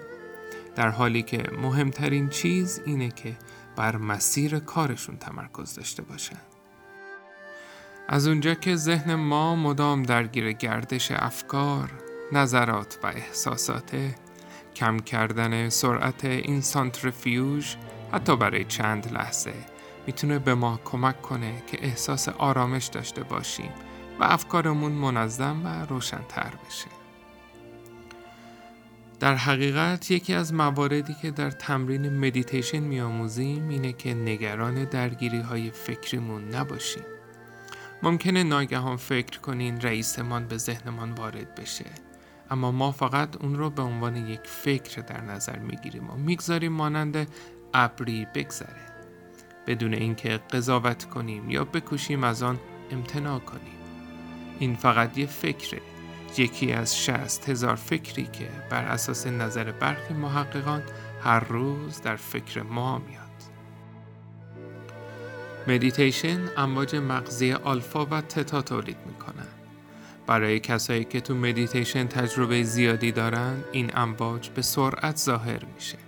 در 0.74 0.88
حالی 0.88 1.22
که 1.22 1.42
مهمترین 1.62 2.28
چیز 2.28 2.80
اینه 2.86 3.10
که 3.10 3.36
بر 3.76 3.96
مسیر 3.96 4.58
کارشون 4.58 5.16
تمرکز 5.16 5.74
داشته 5.74 6.02
باشن. 6.02 6.40
از 8.08 8.26
اونجا 8.26 8.54
که 8.54 8.76
ذهن 8.76 9.14
ما 9.14 9.56
مدام 9.56 10.02
درگیر 10.02 10.52
گردش 10.52 11.10
افکار، 11.10 11.90
نظرات 12.32 12.98
و 13.02 13.06
احساسات 13.06 14.14
کم 14.76 14.98
کردن 14.98 15.68
سرعت 15.68 16.24
این 16.24 16.60
سانترفیوژ 16.60 17.74
حتی 18.12 18.36
برای 18.36 18.64
چند 18.64 19.12
لحظه 19.12 19.54
می‌تونه 20.06 20.38
به 20.38 20.54
ما 20.54 20.80
کمک 20.84 21.22
کنه 21.22 21.62
که 21.66 21.84
احساس 21.84 22.28
آرامش 22.28 22.86
داشته 22.86 23.22
باشیم 23.22 23.70
و 24.20 24.24
افکارمون 24.24 24.92
منظم 24.92 25.64
و 25.64 25.86
روشنتر 25.86 26.52
بشه. 26.66 27.01
در 29.22 29.34
حقیقت 29.34 30.10
یکی 30.10 30.34
از 30.34 30.54
مواردی 30.54 31.14
که 31.22 31.30
در 31.30 31.50
تمرین 31.50 32.18
مدیتیشن 32.18 32.78
میآموزیم 32.78 33.68
اینه 33.68 33.92
که 33.92 34.14
نگران 34.14 34.84
درگیری 34.84 35.40
های 35.40 35.70
فکریمون 35.70 36.54
نباشیم. 36.54 37.02
ممکنه 38.02 38.42
ناگهان 38.42 38.96
فکر 38.96 39.40
کنین 39.40 39.80
رئیسمان 39.80 40.46
به 40.46 40.56
ذهنمان 40.56 41.12
وارد 41.12 41.54
بشه 41.54 41.84
اما 42.50 42.72
ما 42.72 42.92
فقط 42.92 43.36
اون 43.42 43.54
رو 43.54 43.70
به 43.70 43.82
عنوان 43.82 44.16
یک 44.16 44.40
فکر 44.44 45.02
در 45.02 45.20
نظر 45.20 45.58
می‌گیریم 45.58 46.10
و 46.10 46.14
می‌گذاریم 46.14 46.72
مانند 46.72 47.28
ابری 47.74 48.26
بگذره. 48.34 48.86
بدون 49.66 49.94
اینکه 49.94 50.40
قضاوت 50.52 51.04
کنیم 51.04 51.50
یا 51.50 51.64
بکوشیم 51.64 52.24
از 52.24 52.42
آن 52.42 52.58
امتناع 52.90 53.38
کنیم. 53.38 53.78
این 54.58 54.76
فقط 54.76 55.18
یه 55.18 55.26
فکره. 55.26 55.80
یکی 56.38 56.72
از 56.72 57.04
شصت 57.04 57.48
هزار 57.48 57.74
فکری 57.74 58.24
که 58.24 58.48
بر 58.70 58.84
اساس 58.84 59.26
نظر 59.26 59.72
برخی 59.72 60.14
محققان 60.14 60.82
هر 61.22 61.40
روز 61.40 62.02
در 62.02 62.16
فکر 62.16 62.62
ما 62.62 62.98
میاد. 62.98 63.22
مدیتیشن 65.68 66.40
امواج 66.56 66.96
مغزی 66.96 67.52
آلفا 67.52 68.06
و 68.06 68.20
تتا 68.20 68.62
تولید 68.62 68.96
می‌کنن. 69.06 69.46
برای 70.26 70.60
کسایی 70.60 71.04
که 71.04 71.20
تو 71.20 71.34
مدیتیشن 71.34 72.06
تجربه 72.06 72.62
زیادی 72.62 73.12
دارن 73.12 73.64
این 73.72 73.90
امواج 73.94 74.48
به 74.48 74.62
سرعت 74.62 75.16
ظاهر 75.16 75.64
میشه. 75.74 75.98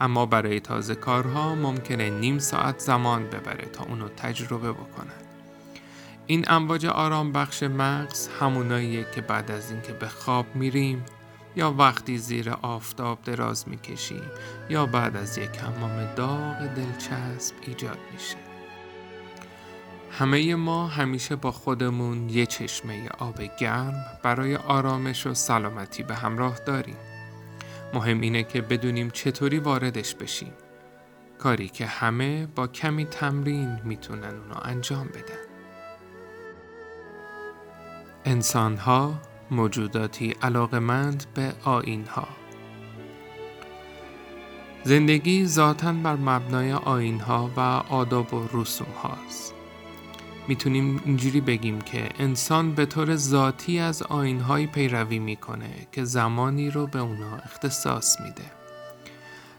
اما 0.00 0.26
برای 0.26 0.60
تازه 0.60 0.94
کارها 0.94 1.54
ممکنه 1.54 2.10
نیم 2.10 2.38
ساعت 2.38 2.78
زمان 2.78 3.26
ببره 3.26 3.64
تا 3.64 3.84
اونو 3.84 4.08
تجربه 4.08 4.72
بکنن. 4.72 5.23
این 6.26 6.44
امواج 6.48 6.86
آرام 6.86 7.32
بخش 7.32 7.62
مغز 7.62 8.28
هموناییه 8.40 9.06
که 9.14 9.20
بعد 9.20 9.50
از 9.50 9.70
اینکه 9.70 9.92
به 9.92 10.08
خواب 10.08 10.46
میریم 10.54 11.04
یا 11.56 11.72
وقتی 11.72 12.18
زیر 12.18 12.50
آفتاب 12.50 13.22
دراز 13.22 13.68
می‌کشیم 13.68 14.22
یا 14.68 14.86
بعد 14.86 15.16
از 15.16 15.38
یک 15.38 15.58
حمام 15.58 16.14
داغ 16.16 16.66
دلچسب 16.66 17.54
ایجاد 17.66 17.98
میشه. 18.12 18.36
همه 20.10 20.54
ما 20.54 20.86
همیشه 20.86 21.36
با 21.36 21.52
خودمون 21.52 22.28
یه 22.28 22.46
چشمه 22.46 23.08
آب 23.18 23.42
گرم 23.60 24.04
برای 24.22 24.56
آرامش 24.56 25.26
و 25.26 25.34
سلامتی 25.34 26.02
به 26.02 26.14
همراه 26.14 26.58
داریم. 26.66 26.96
مهم 27.94 28.20
اینه 28.20 28.42
که 28.42 28.60
بدونیم 28.60 29.10
چطوری 29.10 29.58
واردش 29.58 30.14
بشیم. 30.14 30.52
کاری 31.38 31.68
که 31.68 31.86
همه 31.86 32.46
با 32.46 32.66
کمی 32.66 33.04
تمرین 33.04 33.80
می‌تونن 33.84 34.24
اونو 34.24 34.54
انجام 34.62 35.06
بدن. 35.06 35.43
انسانها 38.24 39.14
موجوداتی 39.50 40.34
علاقمند 40.42 41.26
به 41.34 41.52
آینها 41.64 42.28
زندگی 44.84 45.46
ذاتا 45.46 45.92
بر 45.92 46.16
مبنای 46.16 46.72
آینها 46.72 47.50
و 47.56 47.60
آداب 47.94 48.34
و 48.34 48.48
رسوم 48.52 48.86
هاست. 49.02 49.54
می‌تونیم 50.48 51.02
اینجوری 51.04 51.40
بگیم 51.40 51.80
که 51.80 52.08
انسان 52.18 52.74
به 52.74 52.86
طور 52.86 53.16
ذاتی 53.16 53.78
از 53.78 54.02
آینهایی 54.02 54.66
پیروی 54.66 55.18
می‌کنه 55.18 55.70
که 55.92 56.04
زمانی 56.04 56.70
رو 56.70 56.86
به 56.86 56.98
اونا 56.98 57.36
اختصاص 57.36 58.20
میده. 58.20 58.50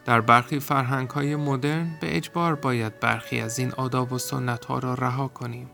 در 0.05 0.21
برخی 0.21 0.59
فرهنگ 0.59 1.09
های 1.09 1.35
مدرن 1.35 1.97
به 2.01 2.17
اجبار 2.17 2.55
باید 2.55 2.99
برخی 2.99 3.39
از 3.39 3.59
این 3.59 3.71
آداب 3.71 4.13
و 4.13 4.17
سنت 4.17 4.65
ها 4.65 4.79
را 4.79 4.93
رها 4.93 5.27
کنیم 5.27 5.69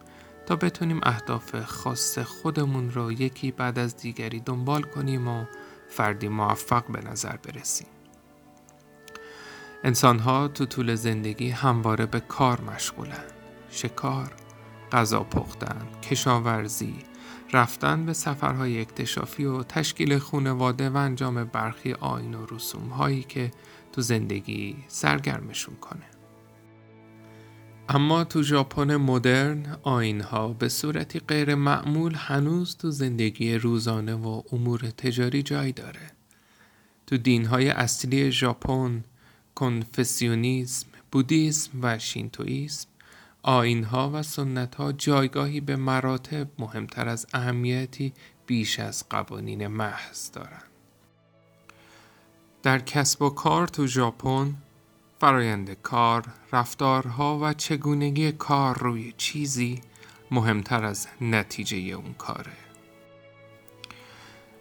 تا 0.52 0.58
بتونیم 0.58 1.00
اهداف 1.04 1.64
خاص 1.64 2.20
خودمون 2.20 2.92
رو 2.92 3.12
یکی 3.12 3.52
بعد 3.52 3.80
از 3.80 3.98
دیگری 3.98 4.40
دنبال 4.40 4.82
کنیم 4.82 5.28
و 5.28 5.46
فردی 5.90 6.28
موفق 6.28 6.92
به 6.92 7.02
نظر 7.02 7.36
برسیم. 7.38 7.88
انسان 9.84 10.20
ها 10.20 10.48
تو 10.48 10.66
طول 10.66 10.96
زندگی 10.96 11.50
همواره 11.50 12.06
به 12.06 12.20
کار 12.20 12.62
مشغولن. 12.62 13.24
شکار، 13.70 14.34
غذا 14.92 15.24
پختن، 15.24 15.88
کشاورزی، 16.02 16.96
رفتن 17.54 18.06
به 18.06 18.14
سفرهای 18.14 18.82
اکتشافی 18.82 19.46
و 19.46 19.64
تشکیل 19.64 20.18
خونواده 20.18 20.90
و 20.90 20.98
انجام 20.98 21.44
برخی 21.44 21.94
آین 21.94 22.34
و 22.34 22.46
رسوم 22.46 22.90
هایی 22.90 23.24
که 23.24 23.52
تو 23.92 24.02
زندگی 24.02 24.84
سرگرمشون 24.88 25.76
کنه. 25.76 26.11
اما 27.94 28.24
تو 28.24 28.44
ژاپن 28.44 28.96
مدرن 28.96 29.78
آینها 29.84 30.48
به 30.48 30.70
صورتی 30.70 31.20
غیر 31.20 31.56
معمول 31.56 32.16
هنوز 32.16 32.78
تو 32.78 32.92
زندگی 32.92 33.56
روزانه 33.56 34.14
و 34.14 34.42
امور 34.52 34.80
تجاری 34.80 35.44
جای 35.44 35.72
داره. 35.72 36.12
تو 37.08 37.18
دینهای 37.18 37.70
اصلی 37.70 38.32
ژاپن، 38.32 39.04
کنفسیونیسم، 39.56 40.88
بودیسم 41.12 41.72
و 41.82 42.00
شینتویسم 42.00 42.88
آینها 43.44 44.12
و 44.14 44.24
سنتها 44.24 44.92
جایگاهی 44.92 45.62
به 45.62 45.76
مراتب 45.76 46.48
مهمتر 46.60 47.08
از 47.08 47.28
اهمیتی 47.34 48.14
بیش 48.46 48.80
از 48.80 49.10
قوانین 49.10 49.68
محض 49.68 50.32
دارند. 50.32 50.72
در 52.64 52.80
کسب 52.80 53.22
و 53.22 53.30
کار 53.30 53.68
تو 53.68 53.88
ژاپن 53.88 54.56
فرایند 55.22 55.74
کار، 55.84 56.24
رفتارها 56.54 57.40
و 57.42 57.54
چگونگی 57.54 58.32
کار 58.32 58.80
روی 58.80 59.14
چیزی 59.18 59.82
مهمتر 60.32 60.86
از 60.86 61.08
نتیجه 61.22 61.78
اون 61.78 62.14
کاره. 62.14 62.52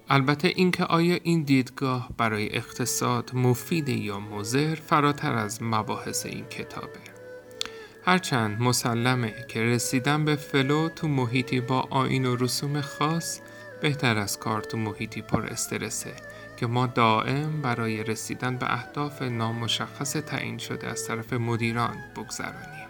البته 0.09 0.49
اینکه 0.49 0.85
آیا 0.85 1.19
این 1.23 1.43
دیدگاه 1.43 2.09
برای 2.17 2.57
اقتصاد 2.57 3.31
مفید 3.35 3.89
یا 3.89 4.21
مضر 4.21 4.75
فراتر 4.75 5.33
از 5.33 5.63
مباحث 5.63 6.27
این 6.27 6.45
کتابه. 6.45 7.01
هرچند 8.05 8.61
مسلمه 8.61 9.35
که 9.49 9.63
رسیدن 9.63 10.25
به 10.25 10.37
فلو 10.37 10.89
تو 10.89 11.09
محیطی 11.09 11.61
با 11.61 11.81
آین 11.91 12.27
و 12.27 12.37
رسوم 12.37 12.81
خاص 12.81 13.41
بهتر 13.83 14.19
از 14.19 14.39
کار 14.39 14.63
تو 14.63 14.77
محیطی 14.77 15.23
پر 15.23 15.47
استرسه 15.47 16.30
که 16.61 16.67
ما 16.67 16.87
دائم 16.87 17.63
برای 17.63 18.05
رسیدن 18.05 18.57
به 18.57 18.73
اهداف 18.73 19.23
نامشخص 19.23 20.13
تعیین 20.13 20.59
شده 20.59 20.89
از 20.89 21.07
طرف 21.07 21.33
مدیران 21.33 21.97
بگذرانیم. 22.17 22.89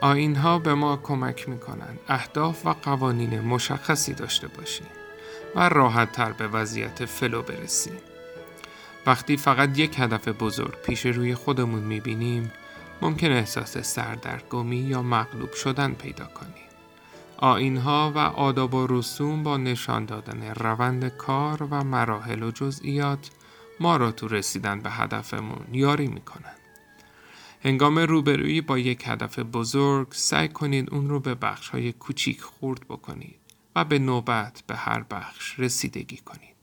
آین 0.00 0.36
ها 0.36 0.58
به 0.58 0.74
ما 0.74 0.96
کمک 0.96 1.48
می 1.48 1.58
کنند 1.58 1.98
اهداف 2.08 2.66
و 2.66 2.72
قوانین 2.72 3.40
مشخصی 3.40 4.14
داشته 4.14 4.48
باشیم 4.48 4.86
و 5.54 5.68
راحت 5.68 6.12
تر 6.12 6.32
به 6.32 6.48
وضعیت 6.48 7.04
فلو 7.04 7.42
برسیم. 7.42 7.98
وقتی 9.06 9.36
فقط 9.36 9.78
یک 9.78 9.98
هدف 9.98 10.28
بزرگ 10.28 10.82
پیش 10.82 11.06
روی 11.06 11.34
خودمون 11.34 11.82
می 11.82 12.00
بینیم 12.00 12.52
ممکن 13.02 13.32
احساس 13.32 13.78
سردرگمی 13.78 14.76
یا 14.76 15.02
مغلوب 15.02 15.52
شدن 15.52 15.92
پیدا 15.92 16.24
کنیم. 16.24 16.65
آینها 17.38 18.12
و 18.14 18.18
آداب 18.18 18.74
و 18.74 18.86
رسوم 18.86 19.42
با 19.42 19.56
نشان 19.56 20.04
دادن 20.04 20.54
روند 20.54 21.08
کار 21.08 21.62
و 21.62 21.84
مراحل 21.84 22.42
و 22.42 22.50
جزئیات 22.50 23.30
ما 23.80 23.96
را 23.96 24.12
تو 24.12 24.28
رسیدن 24.28 24.80
به 24.80 24.90
هدفمون 24.90 25.66
یاری 25.72 26.06
می‌کنند. 26.06 26.56
هنگام 27.64 27.98
روبرویی 27.98 28.60
با 28.60 28.78
یک 28.78 29.02
هدف 29.06 29.38
بزرگ 29.38 30.06
سعی 30.10 30.48
کنید 30.48 30.94
اون 30.94 31.08
رو 31.08 31.20
به 31.20 31.34
بخش 31.34 31.68
های 31.68 31.92
کوچیک 31.92 32.40
خورد 32.40 32.80
بکنید 32.88 33.40
و 33.76 33.84
به 33.84 33.98
نوبت 33.98 34.62
به 34.66 34.76
هر 34.76 35.02
بخش 35.10 35.60
رسیدگی 35.60 36.16
کنید. 36.16 36.56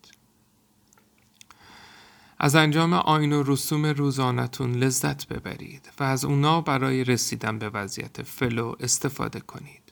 از 2.39 2.55
انجام 2.55 2.93
آین 2.93 3.33
و 3.33 3.43
رسوم 3.47 3.85
روزانتون 3.85 4.71
لذت 4.71 5.27
ببرید 5.27 5.91
و 5.99 6.03
از 6.03 6.25
اونا 6.25 6.61
برای 6.61 7.03
رسیدن 7.03 7.59
به 7.59 7.69
وضعیت 7.69 8.23
فلو 8.23 8.75
استفاده 8.79 9.39
کنید. 9.39 9.82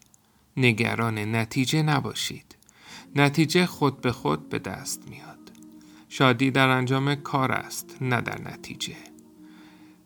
نگران 0.57 1.35
نتیجه 1.35 1.81
نباشید. 1.81 2.55
نتیجه 3.15 3.65
خود 3.65 4.01
به 4.01 4.11
خود 4.11 4.49
به 4.49 4.59
دست 4.59 5.09
میاد. 5.09 5.51
شادی 6.09 6.51
در 6.51 6.67
انجام 6.67 7.15
کار 7.15 7.51
است 7.51 7.97
نه 8.01 8.21
در 8.21 8.41
نتیجه. 8.41 8.95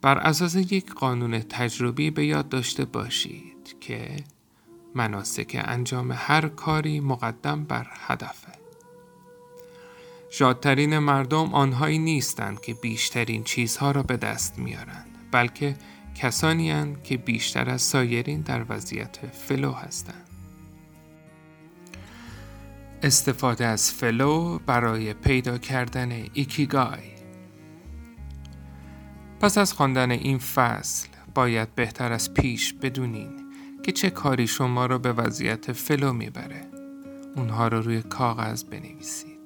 بر 0.02 0.18
اساس 0.18 0.56
یک 0.56 0.94
قانون 0.94 1.40
تجربی 1.40 2.12
به 2.12 2.26
یاد 2.26 2.50
داشته 2.50 2.86
باشید 2.86 3.76
که 3.80 4.16
مناسک 4.96 5.62
انجام 5.66 6.12
هر 6.16 6.48
کاری 6.48 7.00
مقدم 7.00 7.64
بر 7.64 7.88
هدفه. 7.92 8.52
شادترین 10.30 11.00
مردم 11.00 11.54
آنهایی 11.54 12.00
نیستند 12.00 12.62
که 12.62 12.74
بیشترین 12.74 13.44
چیزها 13.44 13.92
را 13.92 14.04
به 14.04 14.18
دست 14.18 14.60
میارند 14.60 15.18
بلکه 15.32 15.76
کسانی 16.16 16.72
هستند 16.72 17.04
که 17.04 17.18
بیشتر 17.18 17.70
از 17.70 17.82
سایرین 17.82 18.42
در 18.42 18.66
وضعیت 18.70 19.18
flow 19.28 19.72
هستند. 19.72 20.25
استفاده 23.04 23.66
از 23.66 23.92
flow 23.92 24.60
برای 24.60 25.14
پیدا 25.14 25.58
کردن 25.58 26.12
ایکیگای. 26.34 27.16
پس 29.40 29.58
از 29.58 29.74
خواندن 29.74 30.12
این 30.12 30.38
فصل 30.38 31.08
باید 31.36 31.76
بهتر 31.76 32.12
از 32.12 32.34
پیش 32.34 32.74
بدونین 32.74 33.46
که 33.84 33.92
چه 33.92 34.10
کاری 34.10 34.48
شما 34.48 34.86
رو 34.86 35.00
به 35.00 35.14
وضعیت 35.14 35.72
flow 35.72 36.14
می‌بره. 36.14 36.68
اونها 37.36 37.68
رو 37.68 37.82
روی 37.82 38.02
کاغذ 38.02 38.64
بنویسید. 38.64 39.40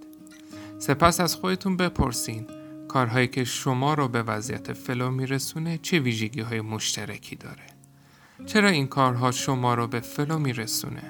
سپس 0.79 1.19
از 1.19 1.35
خودتون 1.35 1.77
بپرسین 1.77 2.47
کارهایی 2.87 3.27
که 3.27 3.43
شما 3.43 3.93
رو 3.93 4.07
به 4.07 4.23
وضعیت 4.23 4.73
flow 4.73 5.11
میرسونه 5.11 5.77
چه 5.77 5.99
ویژگی 5.99 6.41
های 6.41 6.61
مشترکی 6.61 7.35
داره. 7.35 7.65
چرا 8.45 8.69
این 8.69 8.87
کارها 8.87 9.31
شما 9.31 9.73
رو 9.73 9.87
به 9.87 9.99
flow 9.99 10.39
میرسونه؟ 10.39 11.03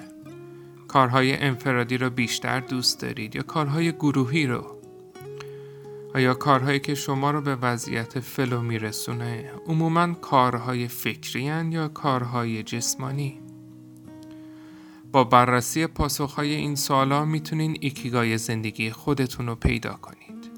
کارهای 0.90 1.36
انفرادی 1.36 1.98
رو 1.98 2.10
بیشتر 2.10 2.60
دوست 2.60 3.00
دارید 3.00 3.36
یا 3.36 3.42
کارهای 3.42 3.92
گروهی 3.92 4.46
رو؟ 4.46 4.76
آیا 6.14 6.34
کارهایی 6.34 6.80
که 6.80 6.94
شما 6.94 7.30
رو 7.30 7.40
به 7.40 7.56
وضعیت 7.56 8.20
flow 8.20 8.60
میرسونه 8.60 9.50
عموما 9.66 10.14
کارهای 10.14 10.88
فکری 10.88 11.42
یا 11.42 11.88
کارهای 11.88 12.62
جسمانی؟ 12.62 13.40
با 15.12 15.24
بررسی 15.24 15.86
پاسخهای 15.86 16.54
این 16.54 16.74
سوالا 16.74 17.24
می‌تونین 17.24 17.76
ایکیگای 17.80 18.38
زندگی 18.38 18.90
خودتون 18.90 19.46
رو 19.46 19.54
پیدا 19.54 19.92
کنید. 19.92 20.50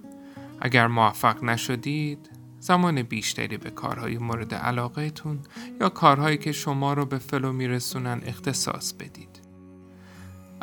اگر 0.61 0.87
موفق 0.87 1.45
نشدید 1.45 2.31
زمان 2.59 3.03
بیشتری 3.03 3.57
به 3.57 3.71
کارهای 3.71 4.19
مورد 4.19 4.55
علاقهتون 4.55 5.39
یا 5.81 5.89
کارهایی 5.89 6.39
که 6.39 6.53
شما 6.53 6.93
رو 6.93 7.07
به 7.07 7.19
flow 7.19 7.53
میرسونن 7.53 8.21
اختصاص 8.27 8.93
بدید. 8.93 9.32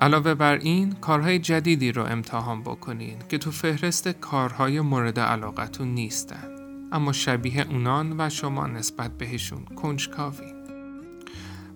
علاوه 0.01 0.33
بر 0.33 0.57
این 0.57 0.91
کارهای 0.91 1.39
جدیدی 1.39 1.91
رو 1.91 2.05
امتحان 2.05 2.61
بکنین 2.61 3.17
که 3.29 3.37
تو 3.37 3.51
فهرست 3.51 4.07
کارهای 4.07 4.81
مورد 4.81 5.19
علاقتون 5.19 5.87
نیستن. 5.87 6.55
اما 6.91 7.11
شبیه 7.11 7.67
اونان 7.67 8.15
و 8.21 8.29
شما 8.29 8.67
نسبت 8.67 9.17
بهشون 9.17 9.65
کنجکاوین 9.65 10.53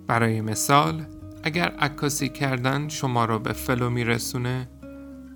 برای 0.08 0.42
مثال 0.42 1.06
اگر 1.44 1.68
عکاسی 1.68 2.30
کردن 2.30 2.90
شما 2.90 3.26
رو 3.26 3.40
به 3.40 3.54
flow 3.54 3.90
میرسونه 3.90 4.70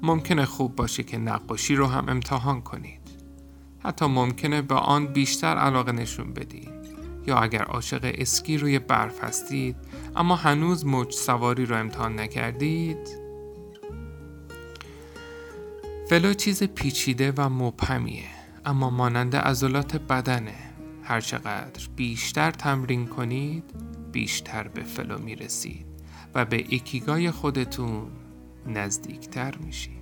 ممکنه 0.02 0.46
خوب 0.46 0.76
باشه 0.76 1.04
که 1.04 1.18
نقاشی 1.18 1.76
رو 1.76 1.88
هم 1.88 2.10
امتحان 2.10 2.62
کنید. 2.62 3.02
حتی 3.80 4.06
ممکنه 4.06 4.62
به 4.62 4.76
آن 4.76 5.08
بیشتر 5.08 5.56
علاقه 5.56 5.92
نشون 5.92 6.34
بدین. 6.34 6.70
یا 7.28 7.38
اگر 7.38 7.64
عاشق 7.64 8.12
اسکی 8.18 8.58
روی 8.58 8.80
برف 8.80 9.24
هستید 9.24 9.76
اما 10.18 10.36
هنوز 10.36 10.86
موج 10.86 11.14
سواری 11.14 11.66
رو 11.66 11.76
امتحان 11.76 12.20
نکردید؟ 12.20 13.28
flow 16.10 16.34
چیز 16.34 16.64
پیچیده 16.64 17.34
و 17.38 17.50
مبهمیه 17.50 18.24
اما 18.66 18.90
مانند 18.90 19.36
عضلات 19.36 19.96
بدنه. 19.96 20.56
هرچقدر 21.04 21.88
بیشتر 21.96 22.52
تمرین 22.52 23.08
کنید 23.08 23.64
بیشتر 24.12 24.68
به 24.68 24.84
flow 24.84 25.18
می‌رسید 25.18 25.86
و 26.36 26.46
به 26.46 26.66
ایکیگای 26.70 27.32
خودتون 27.32 28.08
نزدیکتر 28.68 29.58
میشید. 29.58 29.97